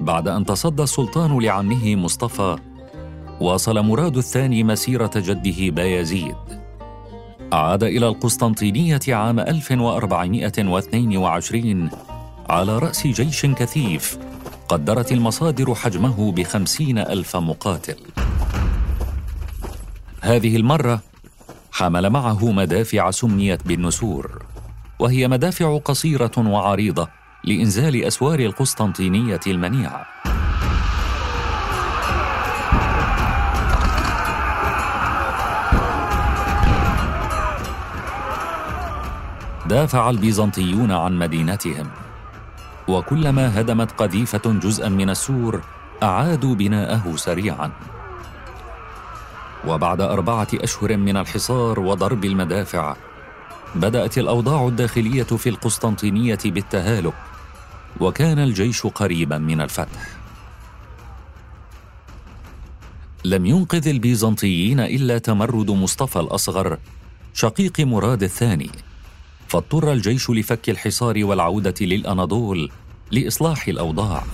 بعد 0.00 0.28
أن 0.28 0.44
تصدى 0.44 0.82
السلطان 0.82 1.38
لعمه 1.38 1.96
مصطفى 1.96 2.56
واصل 3.40 3.80
مراد 3.80 4.16
الثاني 4.16 4.64
مسيرة 4.64 5.10
جده 5.16 5.70
بايزيد 5.70 6.36
عاد 7.52 7.82
إلى 7.82 8.08
القسطنطينية 8.08 9.00
عام 9.08 9.40
1422 9.40 11.90
على 12.50 12.78
رأس 12.78 13.06
جيش 13.06 13.46
كثيف 13.46 14.18
قدرت 14.68 15.12
المصادر 15.12 15.74
حجمه 15.74 16.32
بخمسين 16.32 16.98
ألف 16.98 17.36
مقاتل. 17.36 17.96
هذه 20.20 20.56
المرة 20.56 21.00
حمل 21.72 22.10
معه 22.10 22.52
مدافع 22.52 23.10
سميت 23.10 23.66
بالنسور. 23.66 24.45
وهي 24.98 25.28
مدافع 25.28 25.78
قصيرة 25.78 26.32
وعريضة 26.38 27.08
لإنزال 27.44 28.04
أسوار 28.04 28.40
القسطنطينية 28.40 29.40
المنيعة. 29.46 30.06
دافع 39.66 40.10
البيزنطيون 40.10 40.92
عن 40.92 41.18
مدينتهم 41.18 41.90
وكلما 42.88 43.60
هدمت 43.60 43.92
قذيفة 43.92 44.42
جزءا 44.46 44.88
من 44.88 45.10
السور 45.10 45.60
أعادوا 46.02 46.54
بناءه 46.54 47.16
سريعا. 47.16 47.70
وبعد 49.66 50.00
أربعة 50.00 50.48
أشهر 50.54 50.96
من 50.96 51.16
الحصار 51.16 51.80
وضرب 51.80 52.24
المدافع 52.24 52.96
بدأت 53.74 54.18
الأوضاع 54.18 54.68
الداخلية 54.68 55.22
في 55.22 55.48
القسطنطينية 55.48 56.38
بالتهالك 56.44 57.14
وكان 58.00 58.38
الجيش 58.38 58.86
قريبا 58.86 59.38
من 59.38 59.60
الفتح. 59.60 60.16
لم 63.24 63.46
ينقذ 63.46 63.88
البيزنطيين 63.88 64.80
إلا 64.80 65.18
تمرد 65.18 65.70
مصطفى 65.70 66.20
الأصغر 66.20 66.78
شقيق 67.34 67.80
مراد 67.80 68.22
الثاني. 68.22 68.70
فاضطر 69.48 69.92
الجيش 69.92 70.30
لفك 70.30 70.70
الحصار 70.70 71.24
والعودة 71.24 71.74
للأناضول 71.80 72.70
لإصلاح 73.10 73.68
الأوضاع. 73.68 74.24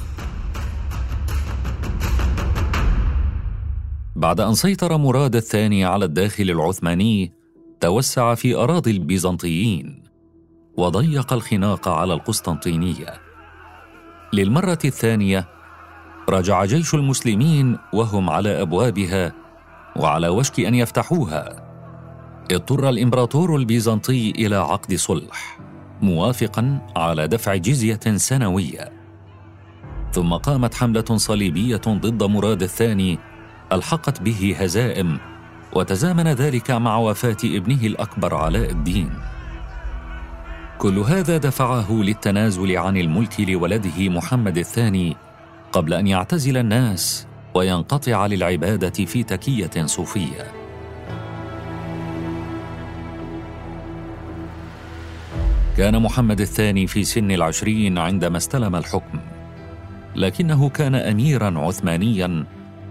بعد 4.17 4.41
أن 4.41 4.55
سيطر 4.55 4.97
مراد 4.97 5.37
الثاني 5.37 5.85
على 5.85 6.05
الداخل 6.05 6.51
العثماني 6.51 7.42
توسع 7.83 8.35
في 8.35 8.55
أراضي 8.55 8.91
البيزنطيين 8.91 10.03
وضيق 10.77 11.33
الخناق 11.33 11.89
على 11.89 12.15
القسطنطينية. 12.15 13.15
للمرة 14.33 14.79
الثانية 14.85 15.49
رجع 16.29 16.65
جيش 16.65 16.95
المسلمين 16.95 17.79
وهم 17.93 18.31
على 18.31 18.63
أبوابها 18.63 19.33
وعلى 19.97 20.29
وشك 20.29 20.61
أن 20.61 20.75
يفتحوها. 20.75 21.69
اضطر 22.53 22.89
الإمبراطور 22.89 23.57
البيزنطي 23.57 24.31
إلى 24.31 24.57
عقد 24.57 24.95
صلح 24.95 25.59
موافقا 26.03 26.93
على 26.97 27.29
دفع 27.29 27.57
جزية 27.57 28.17
سنوية. 28.17 28.93
ثم 30.13 30.35
قامت 30.35 30.75
حملة 30.75 31.17
صليبية 31.17 31.83
ضد 31.89 32.23
مراد 32.23 32.63
الثاني 32.63 33.19
ألحقت 33.73 34.23
به 34.23 34.57
هزائم 34.59 35.32
وتزامن 35.73 36.29
ذلك 36.29 36.71
مع 36.71 36.97
وفاة 36.97 37.37
ابنه 37.45 37.87
الأكبر 37.87 38.35
علاء 38.35 38.71
الدين. 38.71 39.11
كل 40.79 40.99
هذا 40.99 41.37
دفعه 41.37 41.93
للتنازل 41.93 42.77
عن 42.77 42.97
الملك 42.97 43.41
لولده 43.41 44.09
محمد 44.09 44.59
الثاني 44.59 45.17
قبل 45.73 45.95
أن 45.95 46.07
يعتزل 46.07 46.57
الناس 46.57 47.27
وينقطع 47.55 48.27
للعبادة 48.27 49.05
في 49.05 49.23
تكية 49.23 49.87
صوفية. 49.87 50.53
كان 55.77 56.03
محمد 56.03 56.41
الثاني 56.41 56.87
في 56.87 57.05
سن 57.05 57.31
العشرين 57.31 57.99
عندما 57.99 58.37
استلم 58.37 58.77
الحكم 58.77 59.19
لكنه 60.17 60.69
كان 60.69 60.95
اميرا 60.95 61.59
عثمانيا 61.59 62.45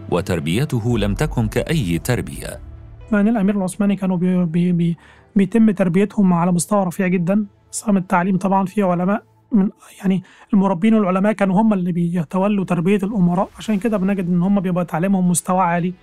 وتربيته 0.09 0.97
لم 0.97 1.15
تكن 1.15 1.47
كأي 1.47 1.99
تربية. 1.99 2.70
يعني 3.17 3.29
الأمير 3.29 3.57
العثماني 3.57 3.95
كانوا 3.95 4.17
بي 4.17 4.45
بي 4.45 4.71
بي 4.71 4.97
بيتم 5.35 5.71
تربيتهم 5.71 6.33
على 6.33 6.51
مستوى 6.51 6.85
رفيع 6.85 7.07
جدا. 7.07 7.45
نظام 7.73 7.97
التعليم 7.97 8.37
طبعا 8.37 8.65
فيه 8.65 8.85
علماء 8.85 9.23
من 9.51 9.69
يعني 9.99 10.23
المربين 10.53 10.93
والعلماء 10.93 11.31
كانوا 11.31 11.61
هم 11.61 11.73
اللي 11.73 11.91
بيتولوا 11.91 12.65
تربية 12.65 12.99
الأمراء. 13.03 13.49
عشان 13.57 13.79
كده 13.79 13.97
بنجد 13.97 14.29
إن 14.29 14.43
هم 14.43 14.59
بيبقى 14.59 14.85
تعليمهم 14.85 15.29
مستوى 15.29 15.59
عالي. 15.61 15.93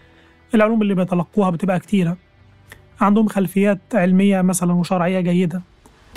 العلوم 0.55 0.83
اللي 0.83 0.95
بيتلقوها 0.95 1.51
بتبقى 1.51 1.81
كتيرة. 1.81 2.17
عندهم 3.01 3.27
خلفيات 3.29 3.81
علمية 3.95 4.43
مثلا 4.43 4.73
وشرعية 4.73 5.21
جيدة. 5.21 5.63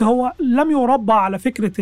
هو 0.03 0.33
لم 0.39 0.71
يربى 0.71 1.13
على 1.13 1.39
فكرة 1.39 1.73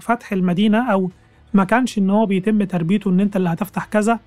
فتح 0.00 0.32
المدينة 0.32 0.92
أو 0.92 1.10
ما 1.54 1.64
كانش 1.64 1.98
إن 1.98 2.10
هو 2.10 2.26
بيتم 2.26 2.64
تربيته 2.64 3.10
إن 3.10 3.20
أنت 3.20 3.36
اللي 3.36 3.48
هتفتح 3.48 3.84
كذا. 3.84 4.18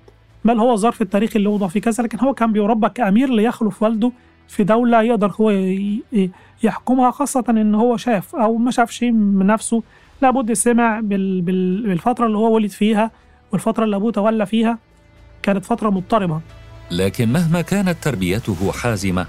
بل 0.44 0.58
هو 0.58 0.72
الظرف 0.72 1.02
التاريخي 1.02 1.38
اللي 1.38 1.48
وضع 1.48 1.66
في 1.68 1.80
كذا 1.80 2.04
لكن 2.04 2.18
هو 2.18 2.34
كان 2.34 2.52
بيربى 2.52 2.88
كأمير 2.88 3.30
ليخلف 3.30 3.82
والده 3.82 4.12
في 4.48 4.64
دولة 4.64 5.02
يقدر 5.02 5.32
هو 5.40 5.50
يحكمها 6.62 7.10
خاصة 7.10 7.44
إن 7.48 7.74
هو 7.74 7.96
شاف 7.96 8.36
أو 8.36 8.56
ما 8.56 8.70
شافش 8.70 9.02
من 9.02 9.46
نفسه. 9.46 9.82
لابد 10.22 10.52
سمع 10.52 11.00
بالفترة 11.00 12.26
اللي 12.26 12.38
هو 12.38 12.54
ولد 12.54 12.70
فيها 12.70 13.10
والفترة 13.52 13.84
اللي 13.84 13.96
أبوه 13.96 14.12
تولى 14.12 14.46
فيها. 14.46 14.78
كانت 15.42 15.64
فترة 15.64 15.90
مضطربة. 15.90 16.40
لكن 16.90 17.32
مهما 17.32 17.60
كانت 17.60 17.96
تربيته 18.02 18.72
حازمة 18.72 19.26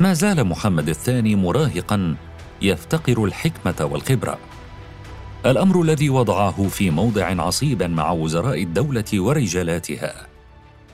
ما 0.00 0.12
زال 0.12 0.44
محمد 0.44 0.88
الثاني 0.88 1.36
مراهقا 1.36 2.16
يفتقر 2.62 3.24
الحكمة 3.24 3.88
والخبرة. 3.92 4.38
الأمر 5.46 5.82
الذي 5.82 6.10
وضعه 6.10 6.68
في 6.68 6.90
موضع 6.90 7.42
عصيب 7.42 7.82
مع 7.82 8.10
وزراء 8.10 8.62
الدولة 8.62 9.04
ورجالاتها. 9.14 10.25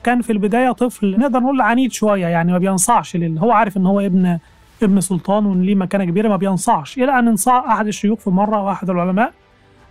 كان 0.03 0.21
في 0.21 0.31
البداية 0.31 0.71
طفل 0.71 1.19
نقدر 1.19 1.39
نقول 1.39 1.61
عنيد 1.61 1.91
شوية 1.91 2.27
يعني 2.27 2.51
ما 2.51 2.57
بينصعش 2.57 3.15
لل... 3.15 3.37
هو 3.37 3.51
عارف 3.51 3.77
إن 3.77 3.85
هو 3.85 3.99
ابن 3.99 4.39
ابن 4.83 5.01
سلطان 5.01 5.45
وإن 5.45 5.61
ليه 5.61 5.75
مكانة 5.75 6.05
كبيرة 6.05 6.29
ما 6.29 6.35
بينصعش 6.35 6.97
إلى 6.97 7.19
أن 7.19 7.27
انصاع 7.27 7.73
أحد 7.73 7.87
الشيوخ 7.87 8.19
في 8.19 8.29
مرة 8.29 8.61
واحد 8.61 8.89
العلماء 8.89 9.33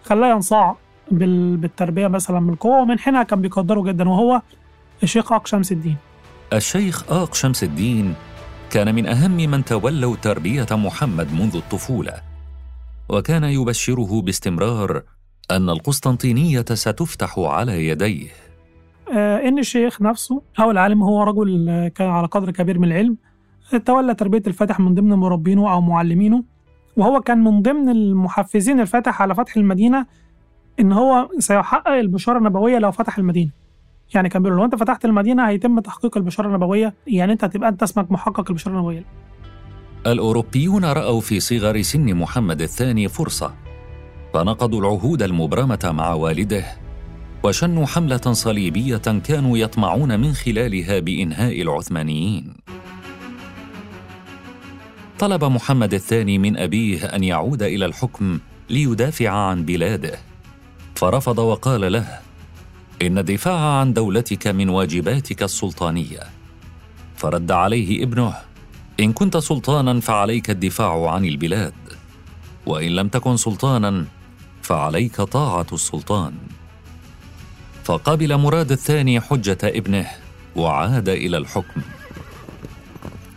خلاه 0.04 0.30
ينصاع 0.30 0.76
بالتربية 1.10 2.06
مثلا 2.08 2.46
بالقوه 2.46 2.82
ومن 2.82 2.98
حينها 2.98 3.22
كان 3.22 3.40
بيقدره 3.40 3.82
جدا 3.82 4.08
وهو 4.08 4.42
الشيخ 5.02 5.32
آق 5.32 5.46
شمس 5.46 5.72
الدين. 5.72 5.96
الشيخ 6.52 7.12
آق 7.12 7.34
شمس 7.34 7.64
الدين 7.64 8.14
كان 8.70 8.94
من 8.94 9.06
أهم 9.06 9.36
من 9.36 9.64
تولوا 9.64 10.16
تربية 10.16 10.66
محمد 10.70 11.32
منذ 11.32 11.56
الطفولة 11.56 12.12
وكان 13.08 13.44
يبشره 13.44 14.22
باستمرار 14.22 15.02
أن 15.50 15.70
القسطنطينية 15.70 16.64
ستفتح 16.74 17.38
على 17.38 17.88
يديه. 17.88 18.41
آه 19.12 19.48
إن 19.48 19.58
الشيخ 19.58 20.02
نفسه 20.02 20.42
أو 20.60 20.70
العالم 20.70 21.02
هو 21.02 21.22
رجل 21.22 21.88
كان 21.94 22.08
على 22.08 22.26
قدر 22.26 22.50
كبير 22.50 22.78
من 22.78 22.84
العلم 22.92 23.16
تولى 23.86 24.14
تربية 24.14 24.42
الفاتح 24.46 24.80
من 24.80 24.94
ضمن 24.94 25.14
مربينه 25.14 25.72
أو 25.72 25.80
معلمينه 25.80 26.44
وهو 26.96 27.20
كان 27.20 27.44
من 27.44 27.62
ضمن 27.62 27.88
المحفزين 27.88 28.80
الفاتح 28.80 29.22
على 29.22 29.34
فتح 29.34 29.56
المدينة 29.56 30.06
إن 30.80 30.92
هو 30.92 31.28
سيحقق 31.38 31.88
البشارة 31.88 32.38
النبوية 32.38 32.78
لو 32.78 32.90
فتح 32.90 33.18
المدينة. 33.18 33.50
يعني 34.14 34.28
كان 34.28 34.42
بيقول 34.42 34.58
لو 34.58 34.64
أنت 34.64 34.74
فتحت 34.74 35.04
المدينة 35.04 35.48
هيتم 35.48 35.80
تحقيق 35.80 36.16
البشارة 36.16 36.48
النبوية 36.48 36.94
يعني 37.06 37.32
أنت 37.32 37.44
هتبقى 37.44 37.68
أنت 37.68 37.82
اسمك 37.82 38.12
محقق 38.12 38.50
البشارة 38.50 38.74
النبوية. 38.74 39.04
الأوروبيون 40.06 40.84
رأوا 40.84 41.20
في 41.20 41.40
صغر 41.40 41.82
سن 41.82 42.14
محمد 42.14 42.62
الثاني 42.62 43.08
فرصة 43.08 43.54
فنقضوا 44.34 44.80
العهود 44.80 45.22
المبرمة 45.22 45.92
مع 45.94 46.12
والده 46.12 46.64
وشنوا 47.44 47.86
حملة 47.86 48.32
صليبية 48.32 48.96
كانوا 48.96 49.58
يطمعون 49.58 50.20
من 50.20 50.32
خلالها 50.32 50.98
بإنهاء 50.98 51.62
العثمانيين. 51.62 52.54
طلب 55.18 55.44
محمد 55.44 55.94
الثاني 55.94 56.38
من 56.38 56.56
أبيه 56.56 57.04
أن 57.04 57.24
يعود 57.24 57.62
إلى 57.62 57.84
الحكم 57.84 58.38
ليدافع 58.70 59.28
عن 59.28 59.64
بلاده. 59.64 60.18
فرفض 60.94 61.38
وقال 61.38 61.92
له 61.92 62.18
إن 63.02 63.18
الدفاع 63.18 63.78
عن 63.80 63.92
دولتك 63.92 64.46
من 64.46 64.68
واجباتك 64.68 65.42
السلطانية. 65.42 66.20
فرد 67.16 67.50
عليه 67.50 68.02
ابنه 68.02 68.34
إن 69.00 69.12
كنت 69.12 69.36
سلطانا 69.36 70.00
فعليك 70.00 70.50
الدفاع 70.50 71.10
عن 71.10 71.24
البلاد 71.24 71.74
وإن 72.66 72.90
لم 72.90 73.08
تكن 73.08 73.36
سلطانا 73.36 74.04
فعليك 74.62 75.16
طاعة 75.16 75.66
السلطان. 75.72 76.34
فقبل 77.84 78.36
مراد 78.36 78.72
الثاني 78.72 79.20
حجة 79.20 79.58
ابنه 79.64 80.06
وعاد 80.56 81.08
إلى 81.08 81.36
الحكم. 81.36 81.80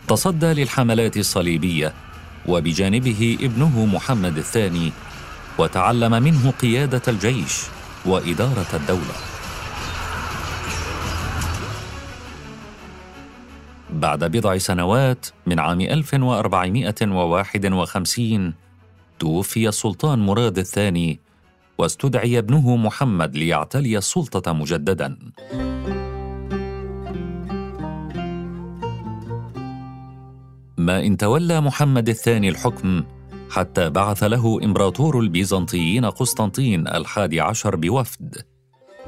تصدى 0.08 0.45
للحملات 0.45 1.17
الصليبية 1.17 1.93
وبجانبه 2.45 3.38
ابنه 3.41 3.86
محمد 3.86 4.38
الثاني 4.38 4.91
وتعلم 5.58 6.23
منه 6.23 6.51
قيادة 6.51 7.01
الجيش 7.08 7.62
وإدارة 8.05 8.67
الدولة. 8.73 9.15
بعد 13.89 14.23
بضع 14.23 14.58
سنوات 14.58 15.25
من 15.45 15.60
عام 15.60 15.81
1451 15.81 18.53
توفي 19.19 19.69
السلطان 19.69 20.19
مراد 20.19 20.58
الثاني 20.58 21.19
واستدعي 21.77 22.38
ابنه 22.38 22.75
محمد 22.75 23.38
ليعتلي 23.38 23.97
السلطة 23.97 24.53
مجددا. 24.53 25.17
ما 30.77 31.05
إن 31.05 31.17
تولى 31.17 31.61
محمد 31.61 32.09
الثاني 32.09 32.49
الحكم 32.49 33.03
حتى 33.49 33.89
بعث 33.89 34.23
له 34.23 34.59
إمبراطور 34.63 35.19
البيزنطيين 35.19 36.05
قسطنطين 36.05 36.88
الحادي 36.88 37.41
عشر 37.41 37.75
بوفد. 37.75 38.35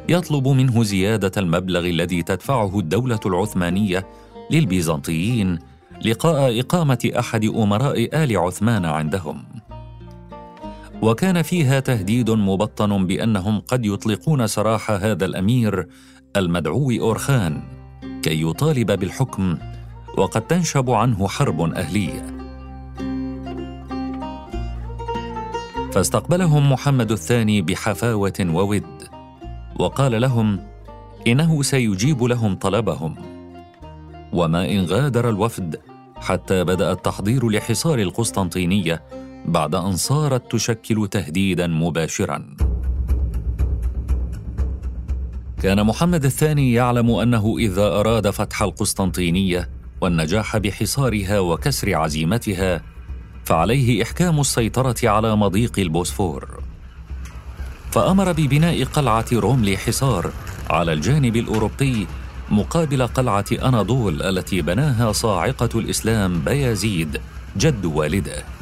يطلب 0.09 0.47
منه 0.47 0.83
زيادة 0.83 1.31
المبلغ 1.37 1.79
الذي 1.79 2.23
تدفعه 2.23 2.79
الدولة 2.79 3.19
العثمانية 3.25 4.07
للبيزنطيين 4.51 5.59
لقاء 6.05 6.59
إقامة 6.59 7.11
أحد 7.19 7.45
أمراء 7.45 8.23
آل 8.23 8.37
عثمان 8.37 8.85
عندهم. 8.85 9.43
وكان 11.01 11.41
فيها 11.41 11.79
تهديد 11.79 12.29
مبطن 12.29 13.07
بأنهم 13.07 13.59
قد 13.59 13.85
يطلقون 13.85 14.47
سراح 14.47 14.91
هذا 14.91 15.25
الأمير 15.25 15.87
المدعو 16.35 16.91
أورخان 16.91 17.61
كي 18.23 18.41
يطالب 18.41 18.91
بالحكم 18.91 19.57
وقد 20.17 20.41
تنشب 20.41 20.89
عنه 20.89 21.27
حرب 21.27 21.61
أهلية. 21.61 22.37
فاستقبلهم 25.91 26.71
محمد 26.71 27.11
الثاني 27.11 27.61
بحفاوة 27.61 28.33
وود 28.39 29.07
وقال 29.79 30.21
لهم 30.21 30.59
إنه 31.27 31.63
سيجيب 31.63 32.23
لهم 32.23 32.55
طلبهم. 32.55 33.15
وما 34.33 34.71
إن 34.71 34.85
غادر 34.85 35.29
الوفد 35.29 35.79
حتى 36.15 36.63
بدأ 36.63 36.91
التحضير 36.91 37.49
لحصار 37.49 37.99
القسطنطينية 37.99 39.03
بعد 39.45 39.75
أن 39.75 39.95
صارت 39.95 40.51
تشكل 40.51 41.07
تهديدا 41.11 41.67
مباشرا. 41.67 42.55
كان 45.61 45.85
محمد 45.85 46.25
الثاني 46.25 46.73
يعلم 46.73 47.11
أنه 47.11 47.55
إذا 47.57 47.87
أراد 47.87 48.29
فتح 48.29 48.61
القسطنطينية 48.61 49.69
والنجاح 50.01 50.57
بحصارها 50.57 51.39
وكسر 51.39 51.95
عزيمتها 51.95 52.81
فعليه 53.45 54.03
إحكام 54.03 54.39
السيطرة 54.39 54.95
على 55.03 55.35
مضيق 55.35 55.79
البوسفور. 55.79 56.63
فأمر 57.91 58.31
ببناء 58.31 58.83
قلعة 58.83 59.25
روملي 59.33 59.77
حصار 59.77 60.31
على 60.69 60.93
الجانب 60.93 61.35
الأوروبي 61.35 62.07
مقابل 62.49 63.07
قلعة 63.07 63.45
أناضول 63.51 64.21
التي 64.21 64.61
بناها 64.61 65.11
صاعقة 65.11 65.79
الإسلام 65.79 66.39
بيازيد 66.39 67.21
جد 67.57 67.85
والده. 67.85 68.56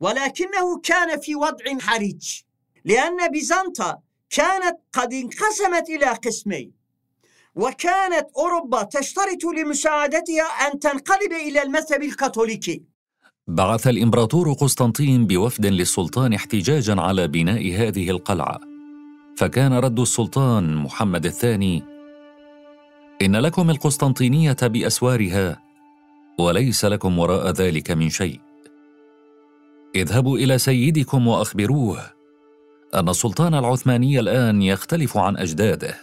ولكنه 0.00 0.80
كان 0.80 1.20
في 1.20 1.34
وضع 1.34 1.78
حرج 1.80 2.42
لأن 2.84 3.30
بيزنطة 3.30 4.02
كانت 4.32 4.76
قد 4.92 5.12
انقسمت 5.12 5.90
إلى 5.90 6.06
قسمين. 6.06 6.72
وكانت 7.54 8.26
أوروبا 8.36 8.82
تشترط 8.82 9.44
لمساعدتها 9.44 10.42
أن 10.42 10.78
تنقلب 10.78 11.32
إلى 11.32 11.62
المذهب 11.62 12.02
الكاثوليكي. 12.02 12.82
بعث 13.48 13.86
الإمبراطور 13.86 14.52
قسطنطين 14.52 15.26
بوفد 15.26 15.66
للسلطان 15.66 16.32
احتجاجا 16.32 17.00
على 17.00 17.28
بناء 17.28 17.72
هذه 17.74 18.10
القلعة. 18.10 18.60
فكان 19.36 19.72
رد 19.72 20.00
السلطان 20.00 20.76
محمد 20.76 21.26
الثاني 21.26 21.82
إن 23.22 23.36
لكم 23.36 23.70
القسطنطينية 23.70 24.56
بأسوارها 24.62 25.62
وليس 26.38 26.84
لكم 26.84 27.18
وراء 27.18 27.50
ذلك 27.50 27.90
من 27.90 28.10
شيء. 28.10 28.40
اذهبوا 29.94 30.38
إلى 30.38 30.58
سيدكم 30.58 31.26
وأخبروه 31.26 32.21
أن 32.94 33.08
السلطان 33.08 33.54
العثماني 33.54 34.20
الآن 34.20 34.62
يختلف 34.62 35.16
عن 35.16 35.36
أجداده 35.36 35.94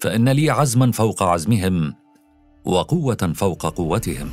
فإن 0.00 0.28
لي 0.28 0.50
عزما 0.50 0.92
فوق 0.92 1.22
عزمهم 1.22 1.94
وقوة 2.64 3.32
فوق 3.34 3.66
قوتهم. 3.66 4.30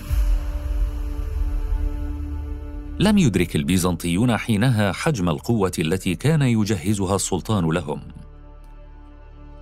لم 2.99 3.17
يدرك 3.17 3.55
البيزنطيون 3.55 4.37
حينها 4.37 4.91
حجم 4.91 5.29
القوة 5.29 5.71
التي 5.79 6.15
كان 6.15 6.41
يجهزها 6.41 7.15
السلطان 7.15 7.69
لهم. 7.69 8.01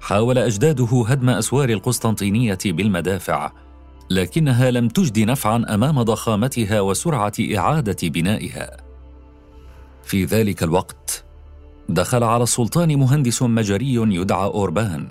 حاول 0.02 0.38
أجداده 0.38 1.06
هدم 1.08 1.30
أسوار 1.30 1.69
القسطنطينية 1.69 2.58
بالمدافع 2.65 3.52
لكنها 4.10 4.71
لم 4.71 4.88
تجد 4.88 5.19
نفعا 5.19 5.65
أمام 5.69 6.04
ضخامتها 6.04 6.82
وسرعة 6.82 7.34
إعادة 7.58 8.08
بنائها. 8.10 8.78
في 10.04 10.26
ذلك 10.26 10.63
الوقت 10.63 11.26
دخل 11.89 12.23
على 12.23 12.43
السلطان 12.43 13.00
مهندس 13.00 13.41
مجري 13.41 13.93
يدعى 13.93 14.45
أوربان. 14.45 15.08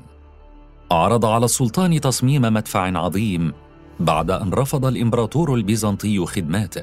عرض 0.90 1.24
على 1.24 1.44
السلطان 1.44 2.00
تصميم 2.00 2.42
مدفع 2.42 2.98
عظيم 2.98 3.52
بعد 4.00 4.30
أن 4.30 4.52
رفض 4.52 4.86
الإمبراطور 4.86 5.54
البيزنطي 5.54 6.26
خدماته. 6.26 6.82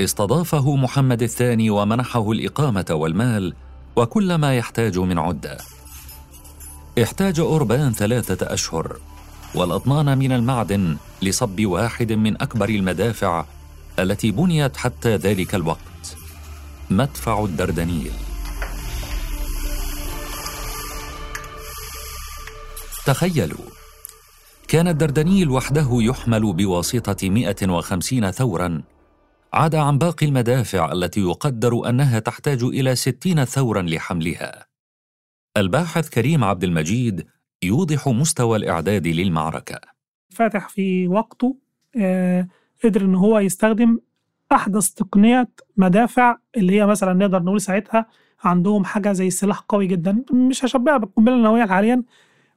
استضافه 0.00 0.76
محمد 0.76 1.22
الثاني 1.22 1.70
ومنحه 1.70 2.32
الإقامة 2.32 2.86
والمال 2.90 3.54
وكل 3.96 4.34
ما 4.34 4.56
يحتاج 4.56 4.98
من 4.98 5.18
عدة. 5.18 5.58
احتاج 7.02 7.40
أوربان 7.40 7.92
ثلاثة 7.92 8.54
أشهر 8.54 8.96
والأطنان 9.54 10.18
من 10.18 10.32
المعدن 10.32 10.96
لصب 11.22 11.64
واحد 11.64 12.12
من 12.12 12.42
أكبر 12.42 12.68
المدافع 12.68 13.44
التي 13.98 14.30
بنيت 14.30 14.76
حتى 14.76 15.16
ذلك 15.16 15.54
الوقت. 15.54 16.16
مدفع 16.90 17.44
الدردنيل. 17.44 18.12
تخيلوا 23.06 23.64
كان 24.68 24.88
الدردنيل 24.88 25.50
وحده 25.50 25.88
يحمل 25.92 26.52
بواسطة 26.52 27.28
150 27.30 28.30
ثورا 28.30 28.82
عدا 29.52 29.80
عن 29.80 29.98
باقي 29.98 30.26
المدافع 30.26 30.92
التي 30.92 31.20
يقدر 31.20 31.88
أنها 31.88 32.18
تحتاج 32.18 32.62
إلى 32.62 32.94
60 32.94 33.44
ثورا 33.44 33.82
لحملها. 33.82 34.66
الباحث 35.56 36.08
كريم 36.08 36.44
عبد 36.44 36.64
المجيد 36.64 37.26
يوضح 37.62 38.08
مستوى 38.08 38.56
الإعداد 38.58 39.06
للمعركة. 39.06 39.80
فاتح 40.30 40.68
في 40.68 41.08
وقته 41.08 41.56
آه 41.96 42.48
قدر 42.84 43.00
إن 43.00 43.14
هو 43.14 43.38
يستخدم 43.38 43.98
أحدث 44.52 44.88
تقنية 44.88 45.48
مدافع 45.76 46.36
اللي 46.56 46.76
هي 46.80 46.86
مثلا 46.86 47.12
نقدر 47.12 47.42
نقول 47.42 47.60
ساعتها 47.60 48.06
عندهم 48.44 48.84
حاجة 48.84 49.12
زي 49.12 49.30
سلاح 49.30 49.60
قوي 49.60 49.86
جدا 49.86 50.24
مش 50.32 50.64
هشبهها 50.64 50.96
بالقنبلة 50.96 51.34
النووية 51.34 51.66
حاليا 51.66 52.02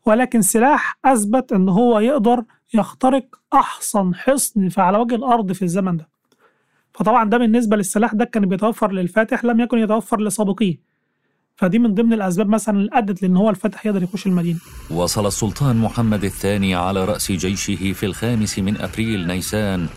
ولكن 0.07 0.41
سلاح 0.41 0.97
أثبت 1.05 1.53
إن 1.53 1.69
هو 1.69 1.99
يقدر 1.99 2.43
يخترق 2.73 3.25
أحسن 3.53 4.15
حصن 4.15 4.69
على 4.77 4.97
وجه 4.97 5.15
الأرض 5.15 5.51
في 5.51 5.61
الزمن 5.61 5.97
ده 5.97 6.07
فطبعا 6.93 7.29
ده 7.29 7.37
بالنسبة 7.37 7.77
للسلاح 7.77 8.13
ده 8.13 8.25
كان 8.25 8.45
بيتوفر 8.45 8.91
للفاتح 8.91 9.45
لم 9.45 9.59
يكن 9.59 9.77
يتوفر 9.77 10.21
لسابقيه 10.21 10.79
فدي 11.55 11.79
من 11.79 11.93
ضمن 11.93 12.13
الأسباب 12.13 12.49
مثلا 12.49 12.77
اللي 12.77 12.89
أدت 12.93 13.21
لإن 13.21 13.37
هو 13.37 13.49
الفتح 13.49 13.85
يقدر 13.85 14.03
يخش 14.03 14.27
المدينة. 14.27 14.59
وصل 14.91 15.25
السلطان 15.27 15.77
محمد 15.77 16.23
الثاني 16.23 16.75
على 16.75 17.05
رأس 17.05 17.31
جيشه 17.31 17.93
في 17.93 18.05
الخامس 18.05 18.59
من 18.59 18.77
أبريل 18.81 19.27
نيسان 19.27 19.87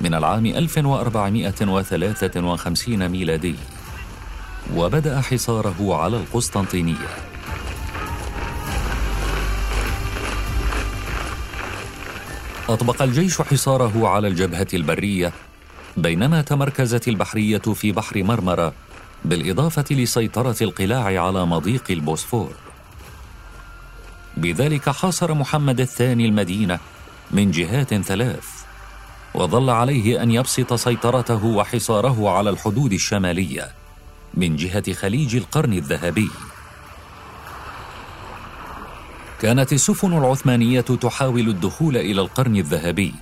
من 0.00 0.14
العام 0.14 0.46
1453 0.46 3.08
ميلادي 3.08 3.54
وبدأ 4.76 5.20
حصاره 5.20 5.94
على 5.94 6.16
القسطنطينية. 6.16 7.08
أطبق 12.68 13.02
الجيش 13.02 13.42
حصاره 13.42 14.08
على 14.08 14.28
الجبهة 14.28 14.66
البرية 14.74 15.32
بينما 15.96 16.42
تمركزت 16.42 17.08
البحرية 17.08 17.58
في 17.58 17.92
بحر 17.92 18.22
مرمرة 18.22 18.72
بالإضافة 19.24 19.84
لسيطرة 19.90 20.56
القلاع 20.62 21.24
على 21.26 21.46
مضيق 21.46 21.84
البوسفور. 21.90 22.52
بذلك 24.36 24.90
حاصر 24.90 25.34
محمد 25.34 25.80
الثاني 25.80 26.26
المدينة 26.26 26.78
من 27.30 27.50
جهات 27.50 27.94
ثلاث 27.94 28.44
وظل 29.34 29.70
عليه 29.70 30.22
أن 30.22 30.30
يبسط 30.30 30.74
سيطرته 30.74 31.44
وحصاره 31.44 32.30
على 32.30 32.50
الحدود 32.50 32.92
الشمالية 32.92 33.70
من 34.34 34.56
جهة 34.56 34.92
خليج 34.92 35.36
القرن 35.36 35.72
الذهبي. 35.72 36.30
كانت 39.40 39.72
السفن 39.72 40.18
العثمانية 40.18 40.80
تحاول 40.80 41.48
الدخول 41.48 41.96
إلى 41.96 42.20
القرن 42.20 42.56
الذهبي 42.56 43.14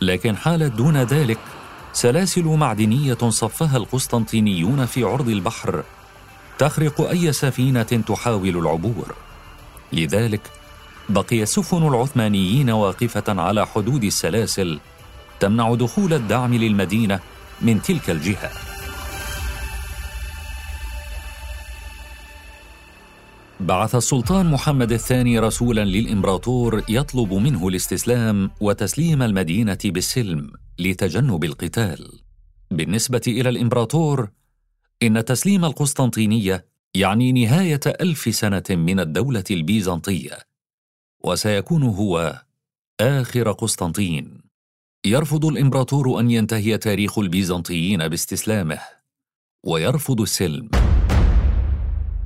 لكن 0.00 0.36
حالت 0.36 0.72
دون 0.72 0.96
ذلك 0.96 1.38
سلاسل 1.92 2.44
معدنية 2.44 3.18
صفها 3.28 3.76
القسطنطينيون 3.76 4.86
في 4.86 5.04
عرض 5.04 5.28
البحر 5.28 5.82
تخرق 6.58 7.00
أي 7.00 7.32
سفينة 7.32 7.82
تحاول 7.82 8.56
العبور. 8.56 9.14
لذلك 9.92 10.40
بقي 11.08 11.46
سفن 11.46 11.88
العثمانيين 11.88 12.70
واقفة 12.70 13.24
على 13.28 13.66
حدود 13.66 14.04
السلاسل 14.04 14.80
تمنع 15.40 15.74
دخول 15.74 16.12
الدعم 16.14 16.54
للمدينة 16.54 17.20
من 17.60 17.82
تلك 17.82 18.10
الجهة. 18.10 18.69
بعث 23.70 23.94
السلطان 23.94 24.50
محمد 24.50 24.92
الثاني 24.92 25.38
رسولا 25.38 25.84
للإمبراطور 25.84 26.82
يطلب 26.88 27.32
منه 27.32 27.68
الاستسلام 27.68 28.50
وتسليم 28.60 29.22
المدينة 29.22 29.78
بالسلم 29.84 30.52
لتجنب 30.78 31.44
القتال. 31.44 32.20
بالنسبة 32.70 33.20
إلى 33.26 33.48
الإمبراطور 33.48 34.30
إن 35.02 35.24
تسليم 35.24 35.64
القسطنطينية 35.64 36.66
يعني 36.94 37.32
نهاية 37.32 37.80
ألف 37.86 38.34
سنة 38.34 38.62
من 38.70 39.00
الدولة 39.00 39.44
البيزنطية 39.50 40.38
وسيكون 41.24 41.82
هو 41.82 42.42
آخر 43.00 43.52
قسطنطين. 43.52 44.40
يرفض 45.06 45.44
الإمبراطور 45.44 46.20
أن 46.20 46.30
ينتهي 46.30 46.78
تاريخ 46.78 47.18
البيزنطيين 47.18 48.08
باستسلامه 48.08 48.78
ويرفض 49.64 50.20
السلم. 50.20 50.70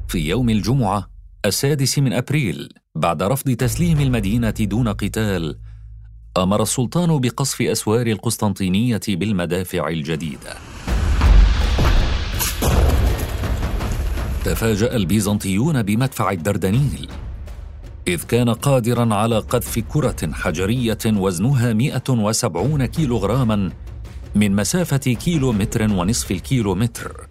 في 0.08 0.28
يوم 0.28 0.50
الجمعة 0.50 1.13
السادس 1.44 1.98
من 1.98 2.12
أبريل 2.12 2.68
بعد 2.94 3.22
رفض 3.22 3.50
تسليم 3.50 4.00
المدينة 4.00 4.50
دون 4.50 4.88
قتال 4.88 5.58
أمر 6.36 6.62
السلطان 6.62 7.18
بقصف 7.20 7.62
أسوار 7.62 8.06
القسطنطينية 8.06 9.00
بالمدافع 9.08 9.88
الجديدة. 9.88 10.54
تفاجأ 14.44 14.96
البيزنطيون 14.96 15.82
بمدفع 15.82 16.30
الدردنيل 16.30 17.08
إذ 18.08 18.22
كان 18.22 18.50
قادرا 18.50 19.14
على 19.14 19.38
قذف 19.38 19.78
كرة 19.78 20.32
حجرية 20.32 20.98
وزنها 21.06 21.72
170 21.72 22.86
كيلوغراما 22.86 23.70
من 24.34 24.56
مسافة 24.56 24.96
كيلو 24.96 25.52
متر 25.52 25.82
ونصف 25.82 26.30
الكيلو 26.30 26.74
متر 26.74 27.28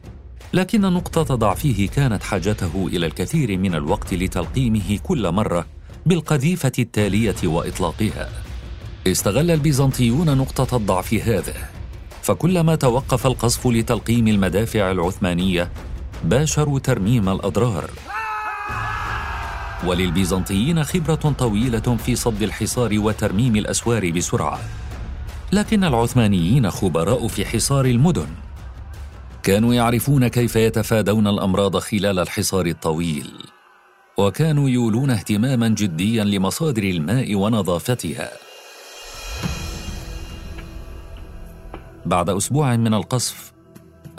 لكن 0.54 0.82
نقطة 0.82 1.36
ضعفه 1.36 1.90
كانت 1.96 2.24
حاجته 2.24 2.88
إلى 2.88 3.06
الكثير 3.06 3.58
من 3.58 3.76
الوقت 3.76 4.14
لتلقيمه 4.14 5.00
كل 5.04 5.32
مرة 5.32 5.66
بالقذيفة 6.06 6.72
التالية 6.80 7.36
وإطلاقها. 7.44 8.30
استغل 9.08 9.52
البيزنطيون 9.52 10.38
نقطة 10.38 10.78
الضعف 10.78 11.14
هذه 11.14 11.56
فكلما 12.22 12.76
توقف 12.76 13.28
القصف 13.28 13.68
لتلقيم 13.68 14.28
المدافع 14.28 14.92
العثمانية 14.92 15.70
باشروا 16.24 16.80
ترميم 16.80 17.30
الأضرار. 17.30 17.90
وللبيزنطيين 19.86 20.84
خبرة 20.84 21.36
طويلة 21.40 21.98
في 22.06 22.16
صد 22.16 22.42
الحصار 22.42 23.00
وترميم 23.00 23.56
الأسوار 23.56 24.12
بسرعة 24.12 24.60
لكن 25.52 25.84
العثمانيين 25.84 26.72
خبراء 26.72 27.28
في 27.28 27.46
حصار 27.46 27.86
المدن. 27.86 28.28
كانوا 29.44 29.74
يعرفون 29.74 30.28
كيف 30.28 30.56
يتفادون 30.56 31.28
الأمراض 31.28 31.78
خلال 31.78 32.20
الحصار 32.20 32.66
الطويل 32.66 33.32
وكانوا 34.18 34.70
يولون 34.70 35.10
اهتماما 35.10 35.68
جديا 35.68 36.24
لمصادر 36.24 36.84
الماء 36.84 37.36
ونظافتها. 37.36 38.32
بعد 42.06 42.30
أسبوع 42.30 42.76
من 42.76 42.94
القصف 42.94 43.54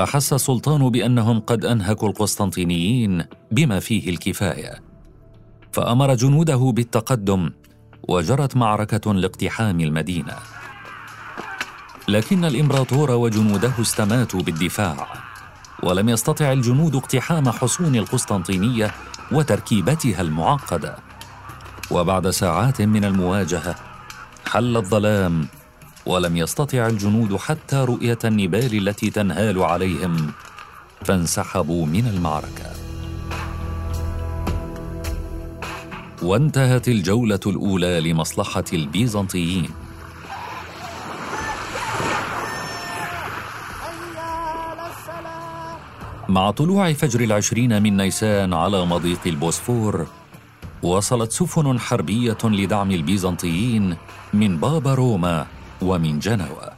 أحس 0.00 0.32
السلطان 0.32 0.90
بأنهم 0.90 1.40
قد 1.40 1.64
أنهكوا 1.64 2.08
القسطنطينيين 2.08 3.24
بما 3.50 3.80
فيه 3.80 4.10
الكفاية. 4.10 4.82
فأمر 5.72 6.14
جنوده 6.14 6.72
بالتقدم 6.74 7.50
وجرت 8.08 8.56
معركة 8.56 9.14
لاقتحام 9.14 9.80
المدينة. 9.80 10.36
لكن 12.08 12.44
الامبراطور 12.44 13.10
وجنوده 13.10 13.72
استماتوا 13.80 14.40
بالدفاع 14.40 15.06
ولم 15.82 16.08
يستطع 16.08 16.52
الجنود 16.52 16.96
اقتحام 16.96 17.50
حصون 17.50 17.96
القسطنطينية 17.96 18.90
وتركيبتها 19.32 20.20
المعقدة. 20.20 20.96
وبعد 21.90 22.30
ساعات 22.30 22.82
من 22.82 23.04
المواجهة 23.04 23.74
حل 24.46 24.76
الظلام 24.76 25.48
ولم 26.06 26.36
يستطع 26.36 26.86
الجنود 26.86 27.36
حتى 27.36 27.76
رؤية 27.76 28.18
النبال 28.24 28.88
التي 28.88 29.10
تنهال 29.10 29.62
عليهم 29.62 30.32
فانسحبوا 31.04 31.86
من 31.86 32.06
المعركة. 32.06 32.70
وانتهت 36.22 36.88
الجولة 36.88 37.40
الأولى 37.46 38.00
لمصلحة 38.00 38.64
البيزنطيين. 38.72 39.83
مع 46.28 46.50
طلوع 46.50 46.92
فجر 46.92 47.20
العشرين 47.20 47.82
من 47.82 47.96
نيسان 47.96 48.54
على 48.54 48.86
مضيق 48.86 49.20
البوسفور 49.26 50.06
وصلت 50.82 51.32
سفن 51.32 51.80
حربية 51.80 52.38
لدعم 52.44 52.90
البيزنطيين 52.90 53.96
من 54.34 54.56
بابا 54.56 54.94
روما 54.94 55.46
ومن 55.82 56.18
جنوة 56.18 56.72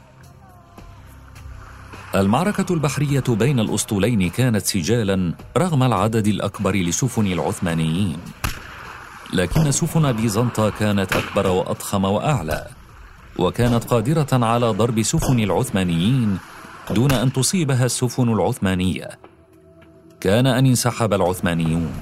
المعركة 2.15 2.73
البحرية 2.73 3.23
بين 3.29 3.59
الأسطولين 3.59 4.29
كانت 4.29 4.65
سجالا 4.65 5.33
رغم 5.57 5.83
العدد 5.83 6.27
الأكبر 6.27 6.75
لسفن 6.75 7.27
العثمانيين. 7.27 8.17
لكن 9.33 9.71
سفن 9.71 10.11
بيزنطة 10.11 10.69
كانت 10.69 11.13
أكبر 11.15 11.47
وأضخم 11.47 12.05
وأعلى 12.05 12.67
وكانت 13.39 13.83
قادرة 13.83 14.45
على 14.45 14.69
ضرب 14.69 15.01
سفن 15.01 15.39
العثمانيين 15.39 16.37
دون 16.91 17.11
أن 17.11 17.33
تصيبها 17.33 17.85
السفن 17.85 18.29
العثمانية. 18.33 19.26
كان 20.21 20.47
أن 20.47 20.65
انسحب 20.65 21.13
العثمانيون. 21.13 21.93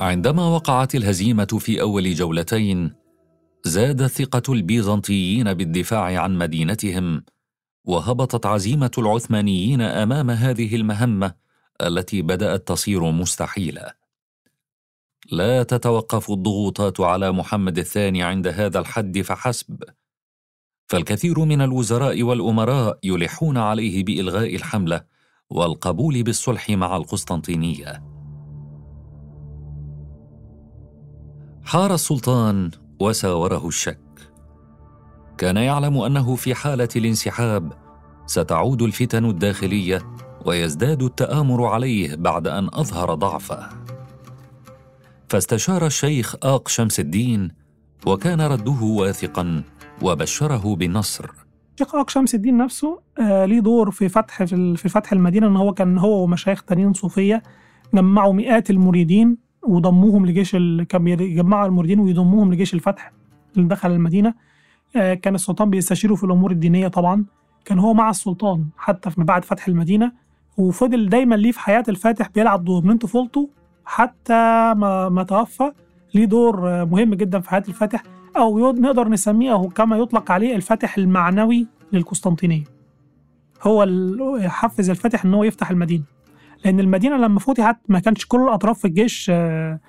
عندما 0.00 0.48
وقعت 0.48 0.94
الهزيمة 0.94 1.44
في 1.44 1.80
أول 1.80 2.14
جولتين 2.14 2.94
زادت 3.64 4.10
ثقة 4.10 4.52
البيزنطيين 4.52 5.54
بالدفاع 5.54 6.22
عن 6.22 6.38
مدينتهم 6.38 7.24
وهبطت 7.84 8.46
عزيمة 8.46 8.90
العثمانيين 8.98 9.80
أمام 9.80 10.30
هذه 10.30 10.76
المهمة 10.76 11.34
التي 11.82 12.22
بدأت 12.22 12.68
تصير 12.68 13.10
مستحيلة. 13.10 13.92
لا 15.32 15.62
تتوقف 15.62 16.30
الضغوطات 16.30 17.00
على 17.00 17.32
محمد 17.32 17.78
الثاني 17.78 18.22
عند 18.22 18.46
هذا 18.46 18.78
الحد 18.78 19.20
فحسب. 19.20 19.82
فالكثير 20.88 21.44
من 21.44 21.60
الوزراء 21.60 22.22
والأمراء 22.22 22.98
يلحون 23.02 23.56
عليه 23.56 24.04
بإلغاء 24.04 24.54
الحملة 24.56 25.00
والقبول 25.50 26.22
بالصلح 26.22 26.70
مع 26.70 26.96
القسطنطينية. 26.96 28.02
حار 31.64 31.94
السلطان 31.94 32.70
وساوره 33.00 33.68
الشك. 33.68 33.98
كان 35.38 35.56
يعلم 35.56 35.98
أنه 35.98 36.36
في 36.36 36.54
حالة 36.54 36.88
الانسحاب 36.96 37.72
ستعود 38.26 38.82
الفتن 38.82 39.24
الداخلية 39.24 40.12
ويزداد 40.46 41.02
التآمر 41.02 41.66
عليه 41.66 42.16
بعد 42.16 42.46
أن 42.46 42.68
أظهر 42.72 43.14
ضعفه. 43.14 43.68
فاستشار 45.28 45.86
الشيخ 45.86 46.34
آق 46.42 46.68
شمس 46.68 47.00
الدين 47.00 47.50
وكان 48.06 48.40
رده 48.40 48.82
واثقا 48.82 49.62
وبشره 50.02 50.76
بالنصر 50.76 51.26
آق 51.94 52.10
شمس 52.10 52.34
الدين 52.34 52.56
نفسه 52.56 53.00
آه 53.20 53.44
ليه 53.44 53.60
دور 53.60 53.90
في 53.90 54.08
فتح 54.08 54.44
في 54.44 54.88
فتح 54.88 55.12
المدينة 55.12 55.46
إن 55.46 55.56
هو 55.56 55.74
كان 55.74 55.98
هو 55.98 56.22
ومشايخ 56.24 56.62
تانيين 56.62 56.92
صوفية 56.92 57.42
جمعوا 57.94 58.32
مئات 58.32 58.70
المريدين 58.70 59.36
وضموهم 59.62 60.26
لجيش 60.26 60.54
ال... 60.54 60.82
كان 60.82 61.04
بيجمعوا 61.04 61.66
المريدين 61.66 62.00
ويضموهم 62.00 62.52
لجيش 62.52 62.74
الفتح 62.74 63.12
اللي 63.56 63.68
دخل 63.68 63.90
المدينة. 63.90 64.34
آه 64.96 65.14
كان 65.14 65.34
السلطان 65.34 65.70
بيستشيره 65.70 66.14
في 66.14 66.24
الأمور 66.24 66.50
الدينية 66.50 66.88
طبعا. 66.88 67.24
كان 67.64 67.78
هو 67.78 67.94
مع 67.94 68.10
السلطان 68.10 68.64
حتى 68.76 69.10
بعد 69.16 69.44
فتح 69.44 69.68
المدينة. 69.68 70.12
وفضل 70.56 71.08
دايما 71.08 71.34
ليه 71.34 71.52
في 71.52 71.60
حياة 71.60 71.84
الفاتح 71.88 72.28
بيلعب 72.28 72.64
دور. 72.64 72.84
من 72.84 72.98
طفولته 72.98 73.50
حتى 73.84 74.74
ما 74.76 75.08
ما 75.08 75.22
توفى 75.22 75.72
ليه 76.14 76.24
دور 76.24 76.68
آه، 76.70 76.84
مهم 76.84 77.14
جدا 77.14 77.40
في 77.40 77.50
حياة 77.50 77.64
الفاتح. 77.68 78.02
أو 78.36 78.72
نقدر 78.72 79.08
نسميه 79.08 79.68
كما 79.68 79.96
يطلق 79.96 80.30
عليه 80.30 80.56
الفتح 80.56 80.98
المعنوي 80.98 81.66
للقسطنطينية. 81.92 82.64
هو 83.62 83.86
حفز 84.48 84.90
الفتح 84.90 85.24
إن 85.24 85.34
هو 85.34 85.44
يفتح 85.44 85.70
المدينة. 85.70 86.04
لأن 86.64 86.80
المدينة 86.80 87.16
لما 87.16 87.38
فتحت 87.38 87.76
ما 87.88 87.98
كانش 87.98 88.26
كل 88.26 88.40
الأطراف 88.42 88.78
في 88.78 88.84
الجيش 88.84 89.30
آه، 89.34 89.80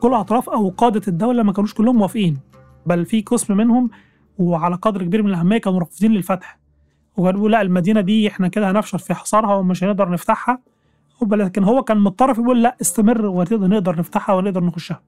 كل 0.00 0.14
أطراف 0.14 0.48
أو 0.48 0.68
قادة 0.68 1.02
الدولة 1.08 1.42
ما 1.42 1.52
كانوش 1.52 1.74
كلهم 1.74 1.96
موافقين. 1.96 2.38
بل 2.86 3.06
في 3.06 3.20
قسم 3.20 3.56
منهم 3.56 3.90
وعلى 4.38 4.74
قدر 4.76 5.02
كبير 5.02 5.22
من 5.22 5.28
الأهمية 5.28 5.58
كانوا 5.58 5.78
رافضين 5.80 6.12
للفتح. 6.12 6.58
وقالوا 7.16 7.48
لا 7.48 7.62
المدينة 7.62 8.00
دي 8.00 8.28
إحنا 8.28 8.48
كده 8.48 8.70
هنفشل 8.70 8.98
في 8.98 9.14
حصارها 9.14 9.54
ومش 9.54 9.84
هنقدر 9.84 10.10
نفتحها. 10.10 10.58
لكن 11.22 11.64
هو 11.64 11.82
كان 11.82 11.98
متطرف 11.98 12.38
يقول 12.38 12.62
لا 12.62 12.76
استمر 12.80 13.26
ونقدر 13.26 13.98
نفتحها 13.98 14.34
ونقدر 14.34 14.64
نخشها. 14.64 15.00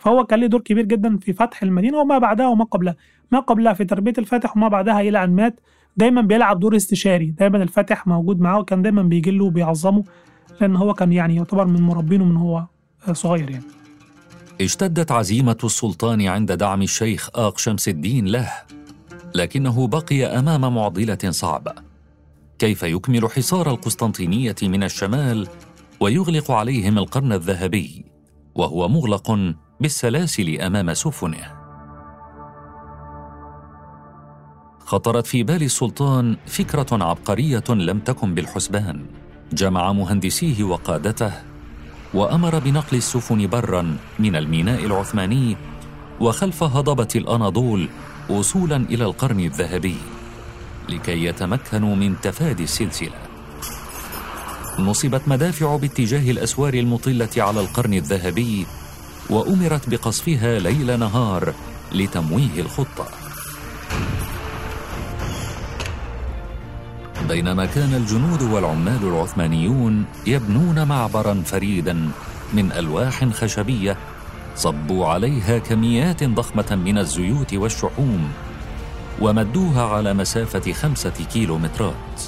فهو 0.00 0.24
كان 0.24 0.40
له 0.40 0.46
دور 0.46 0.60
كبير 0.60 0.84
جدا 0.84 1.16
في 1.16 1.32
فتح 1.32 1.62
المدينة 1.62 1.98
وما 1.98 2.18
بعدها 2.18 2.48
وما 2.48 2.64
قبلها. 2.64 2.96
ما 3.32 3.40
قبلها 3.40 3.72
في 3.72 3.84
تربية 3.84 4.12
الفاتح 4.18 4.56
وما 4.56 4.68
بعدها 4.68 5.00
إلى 5.00 5.24
أن 5.24 5.30
مات 5.30 5.60
دايما 5.96 6.20
بيلعب 6.20 6.60
دور 6.60 6.76
استشاري. 6.76 7.26
دايما 7.26 7.62
الفاتح 7.62 8.06
موجود 8.06 8.40
معاه 8.40 8.58
وكان 8.58 8.82
دايما 8.82 9.02
بيجي 9.02 9.30
له 9.30 9.44
وبيعظمه 9.44 10.04
لأن 10.60 10.76
هو 10.76 10.94
كان 10.94 11.12
يعني 11.12 11.36
يعتبر 11.36 11.66
من 11.66 11.82
مربينه 11.82 12.24
من 12.24 12.36
هو 12.36 12.66
صغير 13.12 13.50
يعني. 13.50 13.64
اشتدت 14.60 15.12
عزيمة 15.12 15.56
السلطان 15.64 16.26
عند 16.26 16.52
دعم 16.52 16.82
الشيخ 16.82 17.30
آق 17.34 17.58
شمس 17.58 17.88
الدين 17.88 18.26
له 18.26 18.52
لكنه 19.34 19.86
بقي 19.86 20.24
أمام 20.24 20.74
معضلة 20.74 21.18
صعبة. 21.30 21.72
كيف 22.58 22.82
يكمل 22.82 23.28
حصار 23.30 23.70
القسطنطينية 23.70 24.56
من 24.62 24.82
الشمال 24.82 25.48
ويغلق 26.00 26.50
عليهم 26.50 26.98
القرن 26.98 27.32
الذهبي؟ 27.32 28.04
وهو 28.54 28.88
مغلق 28.88 29.30
بالسلاسل 29.80 30.60
أمام 30.60 30.94
سفنه. 30.94 31.58
خطرت 34.86 35.26
في 35.26 35.42
بال 35.42 35.62
السلطان 35.62 36.36
فكرة 36.46 37.04
عبقرية 37.04 37.64
لم 37.68 37.98
تكن 37.98 38.34
بالحسبان. 38.34 39.06
جمع 39.52 39.92
مهندسيه 39.92 40.64
وقادته 40.64 41.32
وأمر 42.14 42.58
بنقل 42.58 42.96
السفن 42.96 43.46
برا 43.46 43.96
من 44.18 44.36
الميناء 44.36 44.84
العثماني 44.84 45.56
وخلف 46.20 46.62
هضبة 46.62 47.08
الأناضول 47.16 47.88
وصولا 48.30 48.76
إلى 48.76 49.04
القرن 49.04 49.40
الذهبي 49.40 49.96
لكي 50.88 51.24
يتمكنوا 51.24 51.96
من 51.96 52.20
تفادي 52.20 52.64
السلسلة. 52.64 53.18
نصبت 54.78 55.28
مدافع 55.28 55.76
باتجاه 55.76 56.30
الأسوار 56.30 56.74
المطلة 56.74 57.30
على 57.36 57.60
القرن 57.60 57.94
الذهبي 57.94 58.66
وأمرت 59.30 59.88
بقصفها 59.88 60.58
ليل 60.58 60.98
نهار 60.98 61.54
لتمويه 61.92 62.58
الخطة. 62.58 63.06
بينما 67.28 67.66
كان 67.66 67.94
الجنود 67.94 68.42
والعمال 68.42 69.02
العثمانيون 69.02 70.04
يبنون 70.26 70.88
معبرا 70.88 71.42
فريدا 71.46 72.10
من 72.52 72.72
ألواح 72.72 73.24
خشبية 73.24 73.96
صبوا 74.56 75.06
عليها 75.06 75.58
كميات 75.58 76.24
ضخمة 76.24 76.78
من 76.84 76.98
الزيوت 76.98 77.54
والشحوم 77.54 78.28
ومدوها 79.20 79.82
على 79.82 80.14
مسافة 80.14 80.72
خمسة 80.72 81.24
كيلومترات. 81.32 82.22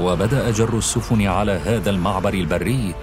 وبدأ 0.00 0.50
جر 0.50 0.78
السفن 0.78 1.26
على 1.26 1.52
هذا 1.52 1.90
المعبر 1.90 2.34
البري 2.34 2.94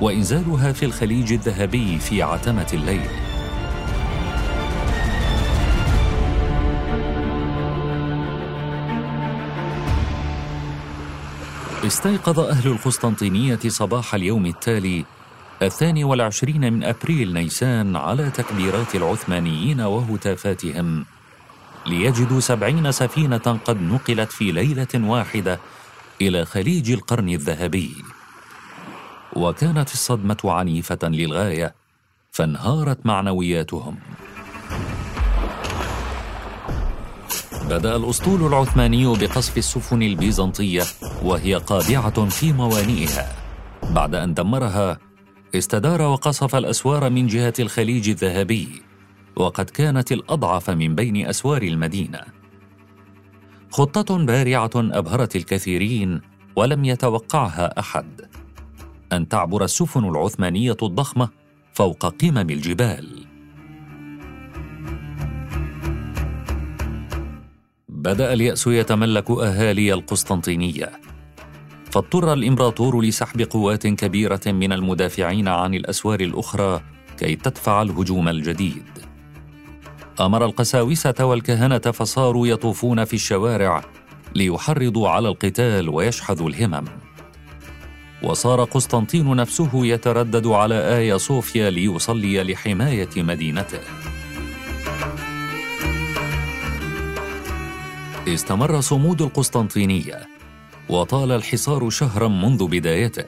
وإنزالها 0.00 0.72
في 0.72 0.84
الخليج 0.84 1.32
الذهبي 1.32 1.98
في 1.98 2.22
عتمة 2.22 2.66
الليل. 2.72 3.08
استيقظ 11.86 12.40
أهل 12.40 12.70
القسطنطينية 12.70 13.58
صباح 13.66 14.14
اليوم 14.14 14.46
التالي 14.46 15.04
الثاني 15.62 16.04
والعشرين 16.04 16.72
من 16.72 16.84
أبريل 16.84 17.32
نيسان 17.32 17.96
على 17.96 18.30
تكبيرات 18.30 18.94
العثمانيين 18.94 19.80
وهتافاتهم 19.80 21.04
ليجدوا 21.86 22.40
سبعين 22.40 22.92
سفينة 22.92 23.38
قد 23.64 23.82
نقلت 23.82 24.32
في 24.32 24.52
ليلة 24.52 24.88
واحدة 24.94 25.60
إلى 26.20 26.44
خليج 26.44 26.90
القرن 26.90 27.28
الذهبي. 27.28 27.94
وكانت 29.36 29.92
الصدمة 29.92 30.36
عنيفة 30.44 30.98
للغاية 31.02 31.74
فانهارت 32.30 33.06
معنوياتهم. 33.06 33.96
بدأ 37.70 37.96
الأسطول 37.96 38.46
العثماني 38.46 39.06
بقصف 39.06 39.58
السفن 39.58 40.02
البيزنطية 40.02 40.82
وهي 41.22 41.54
قادعة 41.54 42.28
في 42.28 42.52
موانئها. 42.52 43.32
بعد 43.90 44.14
أن 44.14 44.34
دمرها 44.34 44.98
استدار 45.54 46.02
وقصف 46.02 46.54
الأسوار 46.54 47.10
من 47.10 47.26
جهة 47.26 47.54
الخليج 47.60 48.08
الذهبي 48.08 48.82
وقد 49.36 49.70
كانت 49.70 50.12
الأضعف 50.12 50.70
من 50.70 50.94
بين 50.94 51.26
أسوار 51.26 51.62
المدينة. 51.62 52.20
خطة 53.70 54.18
بارعة 54.18 54.70
أبهرت 54.76 55.36
الكثيرين 55.36 56.20
ولم 56.56 56.84
يتوقعها 56.84 57.80
أحد. 57.80 58.33
أن 59.16 59.28
تعبر 59.28 59.64
السفن 59.64 60.04
العثمانية 60.04 60.76
الضخمة 60.82 61.28
فوق 61.72 62.06
قمم 62.06 62.50
الجبال. 62.50 63.26
بدأ 67.88 68.32
اليأس 68.32 68.66
يتملك 68.66 69.30
أهالي 69.30 69.92
القسطنطينية. 69.92 70.92
فاضطر 71.90 72.32
الإمبراطور 72.32 73.02
لسحب 73.02 73.40
قوات 73.40 73.86
كبيرة 73.86 74.40
من 74.46 74.72
المدافعين 74.72 75.48
عن 75.48 75.74
الأسوار 75.74 76.20
الأخرى 76.20 76.80
كي 77.18 77.36
تدفع 77.36 77.82
الهجوم 77.82 78.28
الجديد. 78.28 78.84
أمر 80.20 80.44
القساوسة 80.44 81.14
والكهنة 81.20 81.78
فصاروا 81.78 82.46
يطوفون 82.46 83.04
في 83.04 83.14
الشوارع 83.14 83.84
ليحرضوا 84.34 85.08
على 85.08 85.28
القتال 85.28 85.88
ويشحذوا 85.88 86.48
الهمم. 86.48 87.03
وصار 88.24 88.64
قسطنطين 88.64 89.36
نفسه 89.36 89.86
يتردد 89.86 90.46
على 90.46 90.96
آيا 90.96 91.16
صوفيا 91.16 91.70
ليصلي 91.70 92.42
لحماية 92.42 93.08
مدينته. 93.16 93.80
استمر 98.28 98.80
صمود 98.80 99.22
القسطنطينية 99.22 100.26
وطال 100.88 101.32
الحصار 101.32 101.90
شهرا 101.90 102.28
منذ 102.28 102.66
بدايته 102.66 103.24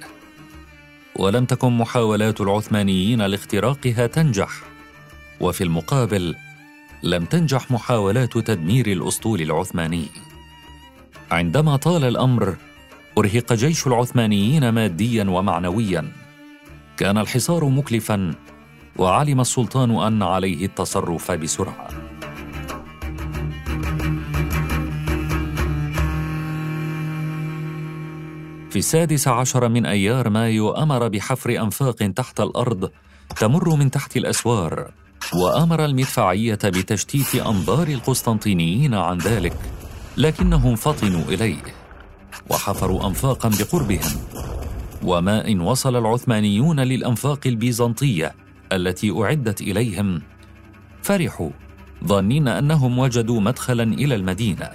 ولم 1.17 1.45
تكن 1.45 1.73
محاولات 1.79 2.41
العثمانيين 2.41 3.23
لاختراقها 3.23 4.07
تنجح 4.07 4.51
وفي 5.41 5.65
المقابل 5.65 6.35
لم 7.03 7.25
تنجح 7.25 7.71
محاولات 7.71 8.39
تدمير 8.39 8.87
الأسطول 8.87 9.41
العثماني 9.43 10.07
عندما 11.31 11.77
طال 11.77 12.05
الأمر 12.05 12.57
أرهق 13.19 13.53
جيش 13.53 13.87
العثمانيين 13.87 14.69
ماديا 14.69 15.25
ومعنويا. 15.25 16.13
كان 16.97 17.19
الحصار 17.19 17.65
مكلفا 17.65 18.35
وعلم 18.97 19.41
السلطان 19.41 19.91
أن 19.91 20.23
عليه 20.23 20.65
التصرف 20.67 21.33
بسرعة. 21.33 21.89
في 28.71 28.77
السادس 28.77 29.29
عشر 29.29 29.69
من 29.69 29.87
أيار 29.87 30.31
مايو 30.31 30.71
أمر 30.71 31.09
بحفر 31.09 31.63
أنفاق 31.63 31.97
تحت 31.97 32.41
الأرض 32.41 32.91
تمر 33.37 33.77
من 33.77 33.91
تحت 33.91 34.17
الأسوار 34.17 34.91
وأمر 35.35 35.85
المدفعية 35.85 36.59
بتشتيت 36.65 37.35
أنظار 37.35 37.89
القسطنطينيين 37.89 38.95
عن 38.95 39.19
ذلك 39.19 39.57
لكنهم 40.17 40.77
فطنوا 40.77 41.25
إليه. 41.29 41.76
وحفروا 42.51 43.07
أنفاقا 43.07 43.49
بقربهم. 43.49 44.20
وما 45.03 45.49
ان 45.49 45.61
وصل 45.61 45.97
العثمانيون 45.97 46.80
للأنفاق 46.80 47.41
البيزنطية 47.47 48.34
التي 48.72 49.22
أعدت 49.22 49.61
إليهم. 49.61 50.22
فرحوا 51.03 51.51
ظانين 52.05 52.49
أنهم 52.49 52.99
وجدوا 52.99 53.41
مدخلا 53.41 53.82
إلى 53.82 54.14
المدينة. 54.14 54.70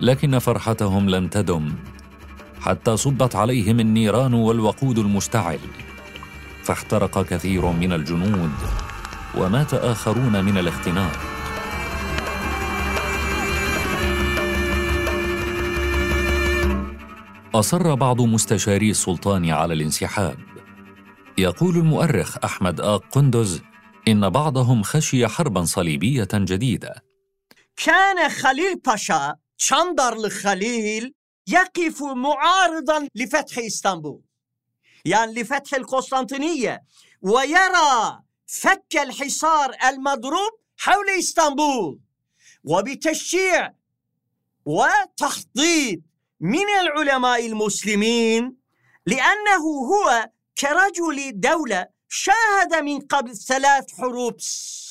لكن 0.00 0.38
فرحتهم 0.38 1.10
لم 1.10 1.28
تدم 1.28 1.72
حتى 2.60 2.96
صبت 2.96 3.36
عليهم 3.36 3.80
النيران 3.80 4.34
والوقود 4.34 4.98
المشتعل. 4.98 5.58
فاحترق 6.62 7.22
كثير 7.22 7.66
من 7.66 7.92
الجنود 7.92 8.50
ومات 9.38 9.74
آخرون 9.74 10.44
من 10.44 10.58
الاختناق. 10.58 11.37
أصر 17.54 17.94
بعض 17.94 18.20
مستشاري 18.20 18.90
السلطان 18.90 19.50
على 19.50 19.74
الانسحاب. 19.74 20.38
يقول 21.38 21.76
المؤرخ 21.76 22.36
أحمد 22.44 22.80
آق 22.80 23.04
قندز 23.10 23.62
إن 24.08 24.30
بعضهم 24.30 24.82
خشي 24.82 25.26
حربا 25.26 25.64
صليبية 25.64 26.28
جديدة. 26.34 27.04
كان 27.76 28.28
خليل 28.28 28.76
باشا 28.76 29.36
شندر 29.56 30.12
الخليل 30.12 31.14
يقف 31.46 32.02
معارضا 32.02 33.08
لفتح 33.14 33.58
إسطنبول. 33.58 34.20
يعني 35.04 35.32
لفتح 35.32 35.74
القسطنطينية 35.74 36.82
ويرى 37.22 38.20
فك 38.46 38.96
الحصار 38.96 39.70
المضروب 39.88 40.52
حول 40.76 41.06
إسطنبول. 41.18 41.98
وبتشجيع 42.64 43.72
وتخطيط 44.64 46.07
من 46.40 46.68
العلماء 46.80 47.46
المسلمين 47.46 48.56
لأنه 49.06 49.64
هو 49.64 50.30
كرجل 50.58 51.40
دولة 51.40 51.88
شاهد 52.08 52.74
من 52.74 53.00
قبل 53.00 53.36
ثلاث 53.36 53.94
حروب 53.96 54.34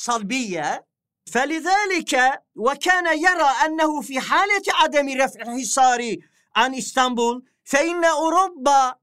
صلبية. 0.04 0.86
فلذلك 1.32 2.42
وكان 2.56 3.18
يرى 3.18 3.50
أنه 3.66 4.00
في 4.00 4.20
حالة 4.20 4.62
عدم 4.74 5.08
رفع 5.22 5.42
الحصار 5.42 6.16
عن 6.56 6.74
إسطنبول 6.74 7.44
فإن 7.64 8.04
أوروبا 8.04 8.94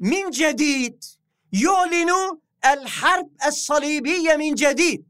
من 0.00 0.30
جديد 0.30 1.04
يعلن 1.52 2.10
الحرب 2.64 3.30
الصليبية 3.46 4.36
من 4.36 4.54
جديد. 4.54 5.06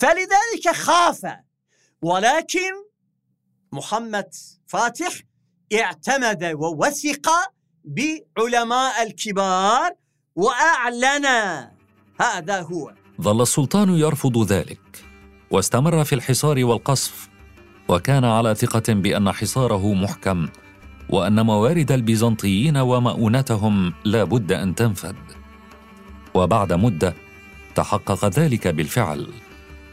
فلذلك 0.00 0.68
خاف. 0.72 1.26
ولكن 2.02 2.72
محمد 3.72 4.34
فاتح 4.66 5.22
اعتمد 5.74 6.44
ووثق 6.44 7.28
بعلماء 7.84 9.02
الكبار 9.02 9.90
وأعلن. 10.36 11.26
هذا 12.20 12.60
هو. 12.60 12.92
ظل 13.20 13.42
السلطان 13.42 13.88
يرفض 13.90 14.52
ذلك 14.52 15.04
واستمر 15.50 16.04
في 16.04 16.14
الحصار 16.14 16.64
والقصف 16.64 17.28
وكان 17.88 18.24
على 18.24 18.54
ثقة 18.54 18.92
بأن 18.92 19.32
حصاره 19.32 19.94
محكم 19.94 20.48
وأن 21.08 21.46
موارد 21.46 21.92
البيزنطيين 21.92 22.76
ومؤونتهم 22.76 23.94
لا 24.04 24.24
بد 24.24 24.52
أن 24.52 24.74
تنفذ 24.74 25.14
وبعد 26.34 26.72
مدة 26.72 27.14
تحقق 27.74 28.24
ذلك 28.24 28.68
بالفعل 28.68 29.28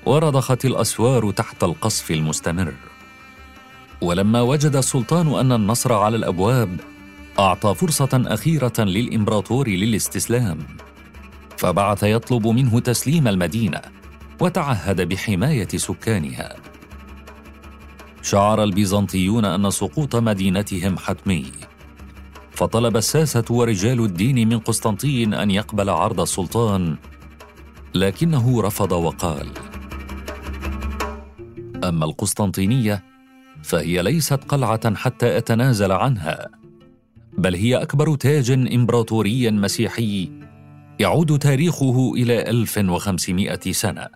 ورضخت 0.06 0.66
الأسوار 0.66 1.32
تحت 1.32 1.64
القصف 1.64 2.12
المستمر. 2.12 2.74
ولما 4.02 4.41
وجد 4.41 4.76
السلطان 4.76 5.28
أن 5.28 5.52
النصر 5.52 5.93
على 5.93 6.16
الأبواب 6.16 6.80
أعطى 7.39 7.76
فرصة 7.76 8.10
أخيرة 8.14 8.74
للإمبراطور 8.80 9.68
للاستسلام. 9.68 10.58
فبعث 11.58 12.04
يطلب 12.04 12.47
منه 12.47 12.80
تسليم 12.80 13.28
المدينة 13.28 13.82
وتعهد 14.39 15.02
بحماية 15.02 15.68
سكانها. 15.68 16.56
شعر 18.22 18.64
البيزنطيون 18.64 19.45
أن 19.45 19.70
سقوط 19.70 20.16
مدينتهم 20.16 20.97
حتمي. 20.97 21.45
فطلب 22.52 22.97
الساسة 22.97 23.45
ورجال 23.50 24.00
الدين 24.00 24.50
من 24.50 24.60
قسطنطين 24.60 25.34
أن 25.34 25.52
يقبل 25.52 25.89
عرض 25.89 26.20
السلطان 26.22 26.97
لكنه 27.95 28.62
رفض 28.62 28.91
وقال 28.91 29.47
أما 31.84 32.06
القسطنطينية 32.06 33.09
فهي 33.64 34.01
ليست 34.01 34.34
قلعة 34.34 34.95
حتى 34.95 35.38
أتنازل 35.38 35.91
عنها 35.91 36.49
بل 37.38 37.55
هي 37.55 37.76
أكبر 37.76 38.16
تاج 38.16 38.51
إمبراطوري 38.51 39.51
مسيحي 39.51 40.32
يعود 40.99 41.39
تاريخه 41.39 42.14
إلى 42.16 42.49
1500 42.49 43.60
سنة. 43.72 44.07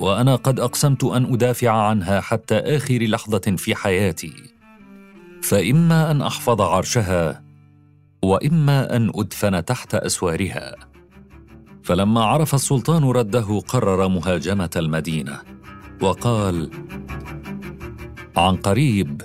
وأنا 0.00 0.36
قد 0.36 0.60
أقسمت 0.60 1.04
أن 1.04 1.32
أدافع 1.32 1.70
عنها 1.70 2.20
حتى 2.20 2.54
آخر 2.54 2.98
لحظة 2.98 3.56
في 3.56 3.74
حياتي. 3.74 4.32
فإما 5.42 6.10
أن 6.10 6.22
أحفظ 6.22 6.60
عرشها 6.60 7.42
وإما 8.22 8.96
أن 8.96 9.12
أدفن 9.14 9.64
تحت 9.64 9.94
أسوارها. 9.94 10.74
فلما 11.82 12.24
عرف 12.24 12.54
السلطان 12.54 13.04
رده 13.04 13.60
قرر 13.68 14.08
مهاجمة 14.08 14.70
المدينة 14.76 15.38
وقال 16.00 16.70
عن 18.36 18.56
قريب 18.56 19.22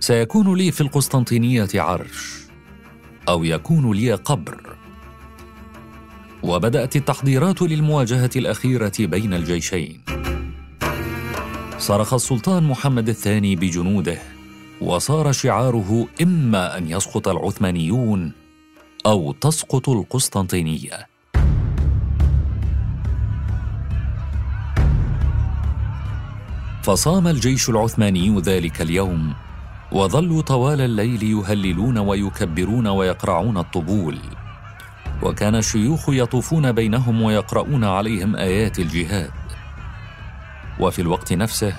سيكون 0.00 0.56
لي 0.56 0.72
في 0.72 0.80
القسطنطينية 0.80 1.68
عرش 1.74 2.46
أو 3.28 3.44
يكون 3.44 3.92
لي 3.96 4.14
قبر. 4.14 4.76
وبدأت 6.42 6.96
التحضيرات 6.96 7.62
للمواجهة 7.62 8.30
الأخيرة 8.36 8.92
بين 8.98 9.34
الجيشين. 9.34 10.04
صرخ 11.78 12.14
السلطان 12.14 12.62
محمد 12.62 13.08
الثاني 13.08 13.56
بجنوده 13.56 14.18
وصار 14.80 15.32
شعاره 15.32 16.08
إما 16.22 16.78
أن 16.78 16.90
يسقط 16.90 17.28
العثمانيون 17.28 18.32
أو 19.06 19.32
تسقط 19.32 19.88
القسطنطينية. 19.88 21.06
فصام 26.82 27.28
الجيش 27.28 27.68
العثماني 27.68 28.40
ذلك 28.40 28.82
اليوم 28.82 29.34
وظلوا 29.92 30.42
طوال 30.42 30.80
الليل 30.80 31.22
يهللون 31.22 31.98
ويكبرون 31.98 32.86
ويقرعون 32.86 33.58
الطبول. 33.58 34.18
وكان 35.22 35.54
الشيوخ 35.54 36.08
يطوفون 36.08 36.72
بينهم 36.72 37.22
ويقرؤون 37.22 37.84
عليهم 37.84 38.36
آيات 38.36 38.78
الجهاد. 38.78 39.30
وفي 40.80 41.02
الوقت 41.02 41.32
نفسه 41.32 41.72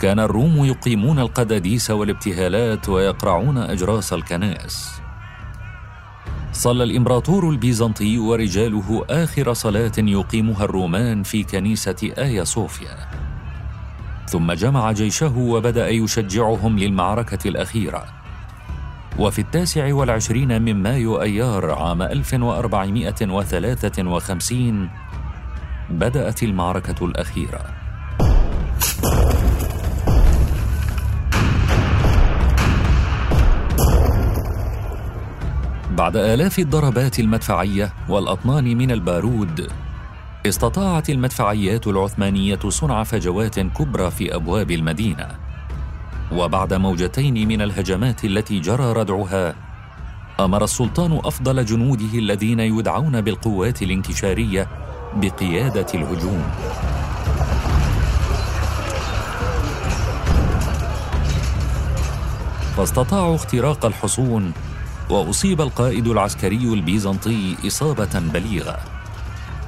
كان 0.00 0.20
الروم 0.20 0.64
يقيمون 0.64 1.18
القداديس 1.18 1.90
والابتهالات 1.90 2.88
ويقرعون 2.88 3.58
أجراس 3.58 4.12
الكنائس. 4.12 4.90
صلى 6.52 6.84
الإمبراطور 6.84 7.50
البيزنطي 7.50 8.18
ورجاله 8.18 9.04
آخر 9.10 9.52
صلاة 9.52 9.92
يقيمها 9.98 10.64
الرومان 10.64 11.22
في 11.22 11.44
كنيسة 11.44 12.12
آيا 12.18 12.44
صوفيا. 12.44 13.19
ثم 14.30 14.52
جمع 14.52 14.92
جيشه 14.92 15.38
وبدأ 15.38 15.88
يشجعهم 15.88 16.78
للمعركة 16.78 17.48
الأخيرة. 17.48 18.04
وفي 19.18 19.38
التاسع 19.38 19.94
والعشرين 19.94 20.62
من 20.62 20.82
مايو 20.82 21.22
أيار 21.22 21.70
عام 21.70 22.02
1453 22.02 24.90
بدأت 25.90 26.42
المعركة 26.42 27.06
الأخيرة. 27.06 27.60
بعد 35.90 36.16
آلاف 36.16 36.58
الضربات 36.58 37.18
المدفعية 37.18 37.92
والأطنان 38.08 38.64
من 38.64 38.90
البارود 38.90 39.70
استطاعت 40.46 41.10
المدفعيات 41.10 41.86
العثمانية 41.86 42.58
صنع 42.68 43.04
فجوات 43.04 43.60
كبرى 43.60 44.10
في 44.10 44.34
أبواب 44.34 44.70
المدينة. 44.70 45.28
وبعد 46.32 46.74
موجتين 46.74 47.48
من 47.48 47.62
الهجمات 47.62 48.24
التي 48.24 48.60
جرى 48.60 48.92
ردعها 48.92 49.54
أمر 50.40 50.64
السلطان 50.64 51.20
أفضل 51.24 51.64
جنوده 51.64 52.18
الذين 52.18 52.60
يدعون 52.60 53.20
بالقوات 53.20 53.82
الانكشارية 53.82 54.68
بقيادة 55.16 55.86
الهجوم. 55.94 56.42
فاستطاعوا 62.76 63.34
اختراق 63.34 63.86
الحصون 63.86 64.52
وأصيب 65.10 65.60
القائد 65.60 66.06
العسكري 66.06 66.64
البيزنطي 66.74 67.56
إصابة 67.66 68.20
بليغة. 68.34 68.99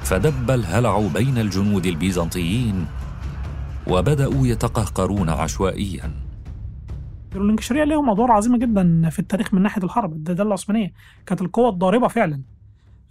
فدب 0.03 0.51
الهلع 0.51 1.07
بين 1.13 1.37
الجنود 1.37 1.85
البيزنطيين 1.85 2.85
وبدأوا 3.87 4.47
يتقهقرون 4.47 5.29
عشوائيا. 5.29 6.11
الانكشاريه 7.35 7.83
لهم 7.83 8.09
ادوار 8.09 8.31
عظيمه 8.31 8.57
جدا 8.57 9.09
في 9.09 9.19
التاريخ 9.19 9.53
من 9.53 9.61
ناحية 9.61 9.83
الحرب. 9.83 10.13
الدولة 10.13 10.47
العثمانيه 10.47 10.93
كانت 11.25 11.41
القوة 11.41 11.69
الضاربة 11.69 12.07
فعلا. 12.07 12.41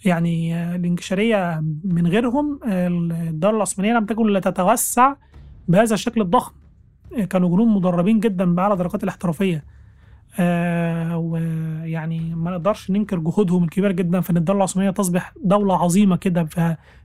يعني 0.04 0.64
الانكشاريه 0.74 1.62
من 1.84 2.06
غيرهم 2.06 2.60
الدولة 2.64 3.56
العثمانية 3.56 3.92
لم 3.92 4.06
تكن 4.06 4.26
لتتوسع 4.26 5.14
بهذا 5.68 5.94
الشكل 5.94 6.20
الضخم. 6.20 6.52
كانوا 7.30 7.48
جنود 7.48 7.68
مدربين 7.68 8.20
جدا 8.20 8.54
بأعلى 8.54 8.76
درجات 8.76 9.04
الاحترافية. 9.04 9.64
آه 10.40 11.16
ويعني 11.18 12.34
ما 12.34 12.50
نقدرش 12.50 12.90
ننكر 12.90 13.18
جهودهم 13.18 13.64
الكبير 13.64 13.92
جدا 13.92 14.20
في 14.20 14.30
إن 14.30 14.36
الدولة 14.36 14.56
العثمانيه 14.56 14.90
تصبح 14.90 15.32
دولة 15.44 15.82
عظيمة 15.82 16.16
كده 16.16 16.48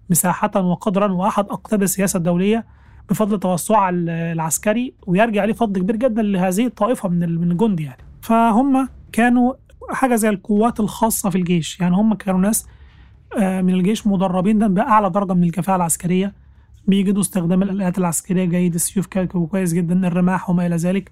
مساحه 0.09 0.51
وقدرا 0.61 1.11
وأحد 1.11 1.45
اقطاب 1.45 1.84
السياسة 1.84 2.17
الدولية 2.17 2.65
بفضل 3.09 3.39
توسعها 3.39 3.89
العسكري 3.89 4.93
ويرجع 5.07 5.45
ليه 5.45 5.53
فضل 5.53 5.82
كبير 5.82 5.95
جدا 5.95 6.21
لهذه 6.21 6.65
الطائفة 6.65 7.09
من 7.09 7.39
من 7.39 7.51
الجند 7.51 7.80
يعني. 7.80 8.03
فهم 8.21 8.89
كانوا 9.11 9.53
حاجة 9.89 10.15
زي 10.15 10.30
القوات 10.30 10.80
الخاصة 10.80 11.30
في 11.30 11.38
الجيش 11.38 11.80
يعني 11.80 11.95
هم 11.95 12.13
كانوا 12.13 12.39
ناس 12.39 12.67
آه 13.38 13.61
من 13.61 13.73
الجيش 13.73 14.07
مدربين 14.07 14.73
باعلى 14.73 15.09
درجة 15.09 15.34
من 15.34 15.43
الكفاءة 15.43 15.75
العسكرية 15.75 16.34
بيجدوا 16.88 17.21
استخدام 17.21 17.63
الآلات 17.63 17.97
العسكرية 17.97 18.45
جيد 18.45 18.73
السيوف 18.73 19.07
كويس 19.07 19.73
جدا 19.73 20.07
الرماح 20.07 20.49
وما 20.49 20.65
إلى 20.65 20.75
ذلك. 20.75 21.11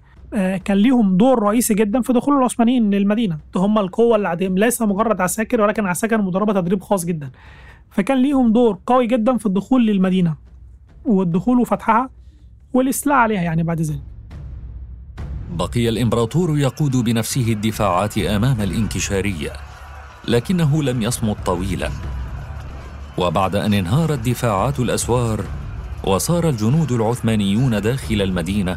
كان 0.64 0.76
ليهم 0.76 1.16
دور 1.16 1.42
رئيسي 1.42 1.74
جدا 1.74 2.00
في 2.00 2.12
دخول 2.12 2.38
العثمانيين 2.38 2.90
للمدينة. 2.90 3.38
هم 3.56 3.78
القوة 3.78 4.16
العاديه 4.16 4.48
ليس 4.48 4.82
مجرد 4.82 5.20
عساكر 5.20 5.60
ولكن 5.60 5.86
عساكر 5.86 6.22
مدربه 6.22 6.52
تدريب 6.52 6.82
خاص 6.82 7.04
جدا. 7.04 7.30
فكان 7.90 8.22
ليهم 8.22 8.52
دور 8.52 8.78
قوي 8.86 9.06
جدا 9.06 9.36
في 9.36 9.46
الدخول 9.46 9.86
للمدينة 9.86 10.34
والدخول 11.04 11.60
وفتحها 11.60 12.10
والاستيلاء 12.72 13.18
عليها 13.18 13.42
يعني 13.42 13.62
بعد 13.62 13.80
ذلك. 13.80 14.02
بقي 15.52 15.88
الإمبراطور 15.88 16.58
يقود 16.58 16.96
بنفسه 16.96 17.52
الدفاعات 17.52 18.18
أمام 18.18 18.60
الانكشارية 18.60 19.52
لكنه 20.28 20.82
لم 20.82 21.02
يصمت 21.02 21.36
طويلا. 21.46 21.90
وبعد 23.18 23.56
أن 23.56 23.74
انهارت 23.74 24.28
دفاعات 24.28 24.80
الأسوار 24.80 25.44
وصار 26.04 26.48
الجنود 26.48 26.92
العثمانيون 26.92 27.80
داخل 27.80 28.22
المدينة 28.22 28.76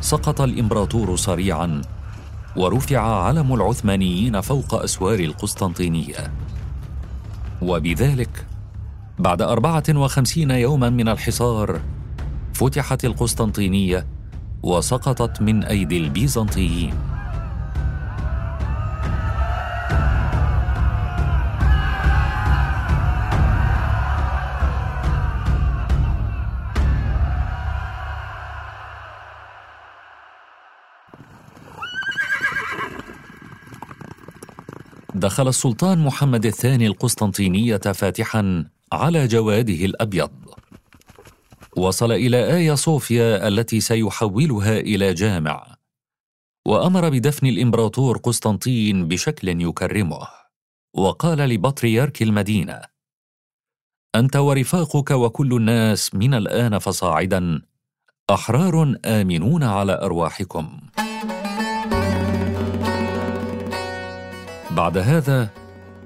سقط 0.00 0.40
الإمبراطور 0.40 1.16
سريعا 1.16 1.82
ورفع 2.56 3.24
علم 3.24 3.54
العثمانيين 3.54 4.40
فوق 4.40 4.74
أسوار 4.74 5.18
القسطنطينية. 5.18 6.32
وبذلك 7.62 8.46
بعد 9.18 9.42
أربعة 9.42 9.82
وخمسين 9.94 10.50
يوما 10.50 10.90
من 10.90 11.08
الحصار 11.08 11.80
فتحت 12.54 13.04
القسطنطينية 13.04 14.06
وسقطت 14.62 15.42
من 15.42 15.64
أيدي 15.64 15.98
البيزنطيين. 15.98 16.94
دخل 35.20 35.48
السلطان 35.48 35.98
محمد 35.98 36.46
الثاني 36.46 36.86
القسطنطينيه 36.86 37.76
فاتحا 37.76 38.64
على 38.92 39.26
جواده 39.26 39.84
الأبيض. 39.84 40.30
وصل 41.76 42.12
إلى 42.12 42.56
ايا 42.56 42.74
صوفيا 42.74 43.48
التي 43.48 43.80
سيحولها 43.80 44.78
إلى 44.80 45.14
جامع 45.14 45.76
وأمر 46.66 47.08
بدفن 47.08 47.46
الإمبراطور 47.46 48.18
قسطنطين 48.18 49.08
بشكل 49.08 49.60
يكرمه. 49.62 50.28
وقال 50.94 51.38
لبطريرك 51.38 52.22
المدينة 52.22 52.80
أنت 54.14 54.36
ورفاقك 54.36 55.10
وكل 55.10 55.56
الناس 55.56 56.14
من 56.14 56.34
الآن 56.34 56.78
فصاعدا 56.78 57.62
أحرار 58.30 58.94
آمنون 59.04 59.62
على 59.62 59.92
أرواحكم. 60.02 60.80
بعد 64.76 64.98
هذا 64.98 65.48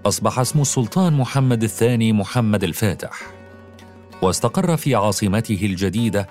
أصبح 0.07 0.39
اسم 0.39 0.61
السلطان 0.61 1.13
محمد 1.13 1.63
الثاني 1.63 2.13
محمد 2.13 2.65
الفاتح 2.65 3.21
واستقر 4.23 4.77
في 4.77 4.95
عاصمته 4.95 5.59
الجديدة 5.63 6.29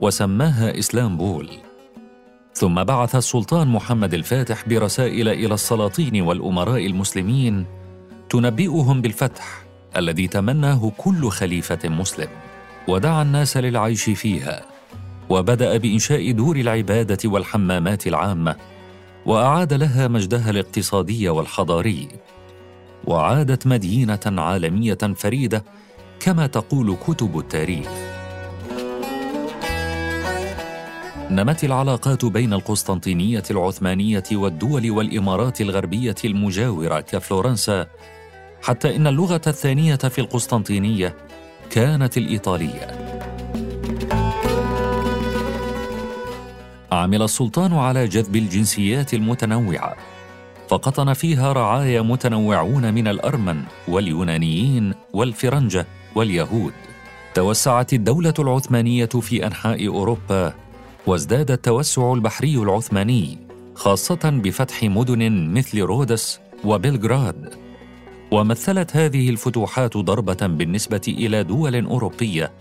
وسماها 0.00 0.78
إسلامبول. 0.78 1.50
ثم 2.54 2.84
بعث 2.84 3.16
السلطان 3.16 3.68
محمد 3.68 4.14
الفاتح 4.14 4.68
برسائل 4.68 5.28
إلى 5.28 5.54
السلاطين 5.54 6.22
والأمراء 6.22 6.86
المسلمين 6.86 7.66
تنبئهم 8.30 9.02
بالفتح 9.02 9.64
الذي 9.96 10.28
تمناه 10.28 10.92
كل 10.96 11.30
خليفة 11.30 11.88
مسلم 11.88 12.28
ودعا 12.88 13.22
الناس 13.22 13.56
للعيش 13.56 14.10
فيها 14.10 14.62
وبدأ 15.28 15.76
بإنشاء 15.76 16.30
دور 16.30 16.56
العبادة 16.56 17.18
والحمامات 17.24 18.06
العامة 18.06 18.56
وأعاد 19.26 19.72
لها 19.72 20.08
مجدها 20.08 20.50
الاقتصادي 20.50 21.28
والحضاري. 21.28 22.08
وعادت 23.04 23.66
مدينة 23.66 24.20
عالمية 24.26 24.98
فريدة 25.16 25.64
كما 26.20 26.46
تقول 26.46 26.96
كتب 27.06 27.38
التاريخ. 27.38 27.88
نمت 31.30 31.64
العلاقات 31.64 32.24
بين 32.24 32.52
القسطنطينية 32.52 33.42
العثمانية 33.50 34.24
والدول 34.32 34.90
والإمارات 34.90 35.60
الغربية 35.60 36.14
المجاورة 36.24 37.00
كفلورنسا 37.00 37.86
حتى 38.62 38.96
إن 38.96 39.06
اللغة 39.06 39.40
الثانية 39.46 39.96
في 39.96 40.20
القسطنطينية 40.20 41.14
كانت 41.70 42.18
الإيطالية. 42.18 43.05
عمل 46.96 47.22
السلطان 47.22 47.72
على 47.72 48.08
جذب 48.08 48.36
الجنسيات 48.36 49.14
المتنوعة 49.14 49.96
فقطن 50.68 51.12
فيها 51.12 51.52
رعايا 51.52 52.02
متنوعون 52.02 52.94
من 52.94 53.08
الأرمن 53.08 53.62
واليونانيين 53.88 54.94
والفرنجة 55.12 55.86
واليهود. 56.14 56.72
توسعت 57.34 57.92
الدولة 57.92 58.34
العثمانية 58.38 59.06
في 59.06 59.46
أنحاء 59.46 59.88
أوروبا 59.88 60.54
وازداد 61.06 61.50
التوسع 61.50 62.12
البحري 62.12 62.56
العثماني 62.56 63.38
خاصة 63.74 64.40
بفتح 64.44 64.82
مدن 64.82 65.50
مثل 65.54 65.80
رودس 65.80 66.40
وبلغراد. 66.64 67.54
ومثلت 68.30 68.96
هذه 68.96 69.30
الفتوحات 69.30 69.96
ضربة 69.96 70.46
بالنسبة 70.46 71.02
إلى 71.08 71.42
دول 71.42 71.84
أوروبية 71.86 72.52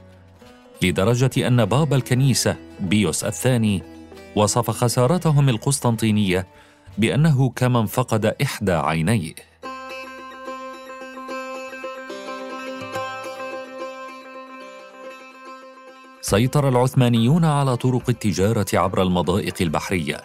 لدرجة 0.82 1.48
أن 1.48 1.66
باب 1.66 1.94
الكنيسة 1.94 2.56
بيوس 2.80 3.24
الثاني 3.24 3.95
وصف 4.36 4.72
خسارتهم 4.72 5.50
القسطنطينية 5.50 6.48
بأنه 6.98 7.50
كمن 7.50 7.86
فقد 7.86 8.26
إحدى 8.26 8.72
عينيه. 8.72 9.36
سيطر 16.22 16.70
العثمانيون 16.70 17.46
على 17.46 17.78
طرق 17.78 18.04
التجارة 18.10 18.66
عبر 18.74 19.02
المضائق 19.02 19.54
البحرية. 19.62 20.22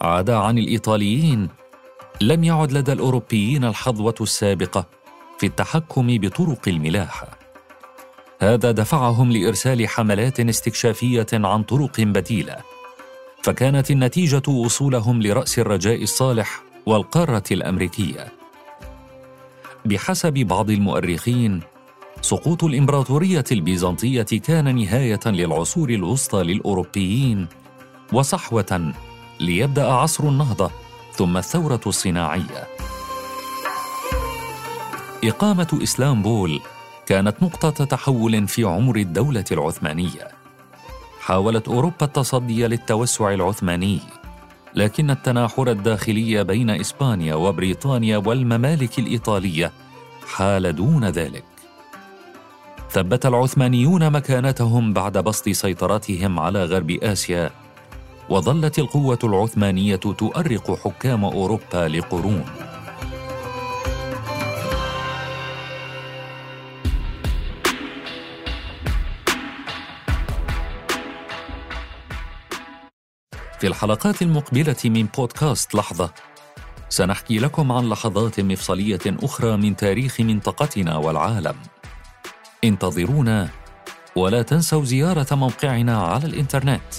عدا 0.00 0.36
عن 0.36 0.58
الإيطاليين. 0.58 1.48
لم 2.20 2.44
يعد 2.44 2.72
لدى 2.72 2.92
الأوروبيين 2.92 3.64
الحظوة 3.64 4.14
السابقة 4.20 4.86
في 5.38 5.46
التحكم 5.46 6.18
بطرق 6.18 6.68
الملاحه 6.68 7.38
هذا 8.40 8.70
دفعهم 8.70 9.32
لإرسال 9.32 9.88
حملات 9.88 10.40
استكشافية 10.40 11.26
عن 11.32 11.62
طرق 11.62 12.00
بديلة. 12.00 12.75
فكانت 13.46 13.90
النتيجة 13.90 14.42
وصولهم 14.48 15.22
لرأس 15.22 15.58
الرجاء 15.58 16.02
الصالح 16.02 16.62
والقارة 16.86 17.42
الأمريكية. 17.50 18.32
بحسب 19.84 20.32
بعض 20.32 20.70
المؤرخين 20.70 21.60
سقوط 22.20 22.64
الإمبراطورية 22.64 23.44
البيزنطية 23.52 24.22
كان 24.22 24.76
نهاية 24.76 25.20
للعصور 25.26 25.90
الوسطى 25.90 26.42
للأوروبيين 26.42 27.46
وصحوة 28.12 28.92
ليبدأ 29.40 29.86
عصر 29.86 30.24
النهضة 30.24 30.70
ثم 31.12 31.36
الثورة 31.36 31.80
الصناعية. 31.86 32.66
إقامة 35.24 35.78
إسلامبول 35.82 36.60
كانت 37.06 37.42
نقطة 37.42 37.84
تحول 37.84 38.48
في 38.48 38.64
عمر 38.64 38.96
الدولة 38.96 39.44
العثمانية. 39.52 40.35
حاولت 41.26 41.68
أوروبا 41.68 42.02
التصدي 42.02 42.66
للتوسع 42.66 43.34
العثماني 43.34 43.98
لكن 44.74 45.10
التناحر 45.10 45.70
الداخلي 45.70 46.44
بين 46.44 46.70
إسبانيا 46.70 47.34
وبريطانيا 47.34 48.16
والممالك 48.16 48.98
الإيطالية 48.98 49.72
حال 50.26 50.76
دون 50.76 51.04
ذلك. 51.04 51.44
ثبت 52.90 53.26
العثمانيون 53.26 54.10
مكانتهم 54.10 54.92
بعد 54.92 55.18
بسط 55.18 55.48
سيطرتهم 55.48 56.38
على 56.38 56.64
غرب 56.64 56.90
آسيا 56.90 57.50
وظلت 58.28 58.78
القوة 58.78 59.18
العثمانية 59.24 59.96
تؤرق 59.96 60.78
حكام 60.84 61.24
أوروبا 61.24 61.88
لقرون. 61.88 62.44
في 73.60 73.66
الحلقات 73.66 74.22
المقبلة 74.22 74.76
من 74.84 75.06
بودكاست 75.16 75.74
لحظة. 75.74 76.10
سنحكي 76.88 77.38
لكم 77.38 77.72
عن 77.72 77.88
لحظات 77.88 78.40
مفصليه 78.40 79.00
أخرى 79.06 79.56
من 79.56 79.76
تاريخ 79.76 80.20
منطقتنا 80.20 80.96
والعالم. 80.96 81.54
انتظرونا 82.64 83.48
ولا 84.16 84.42
تنسوا 84.42 84.84
زيارة 84.84 85.34
موقعنا 85.34 86.02
على 86.02 86.26
الإنترنت 86.26 86.94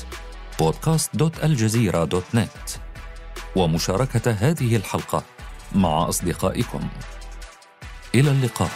podcast.aljazeera.net 0.61 2.79
ومشاركة 3.55 4.31
هذه 4.31 4.75
الحلقة 4.75 5.23
مع 5.75 6.09
أصدقائكم. 6.09 6.87
إلى 8.15 8.31
اللقاء. 8.31 8.71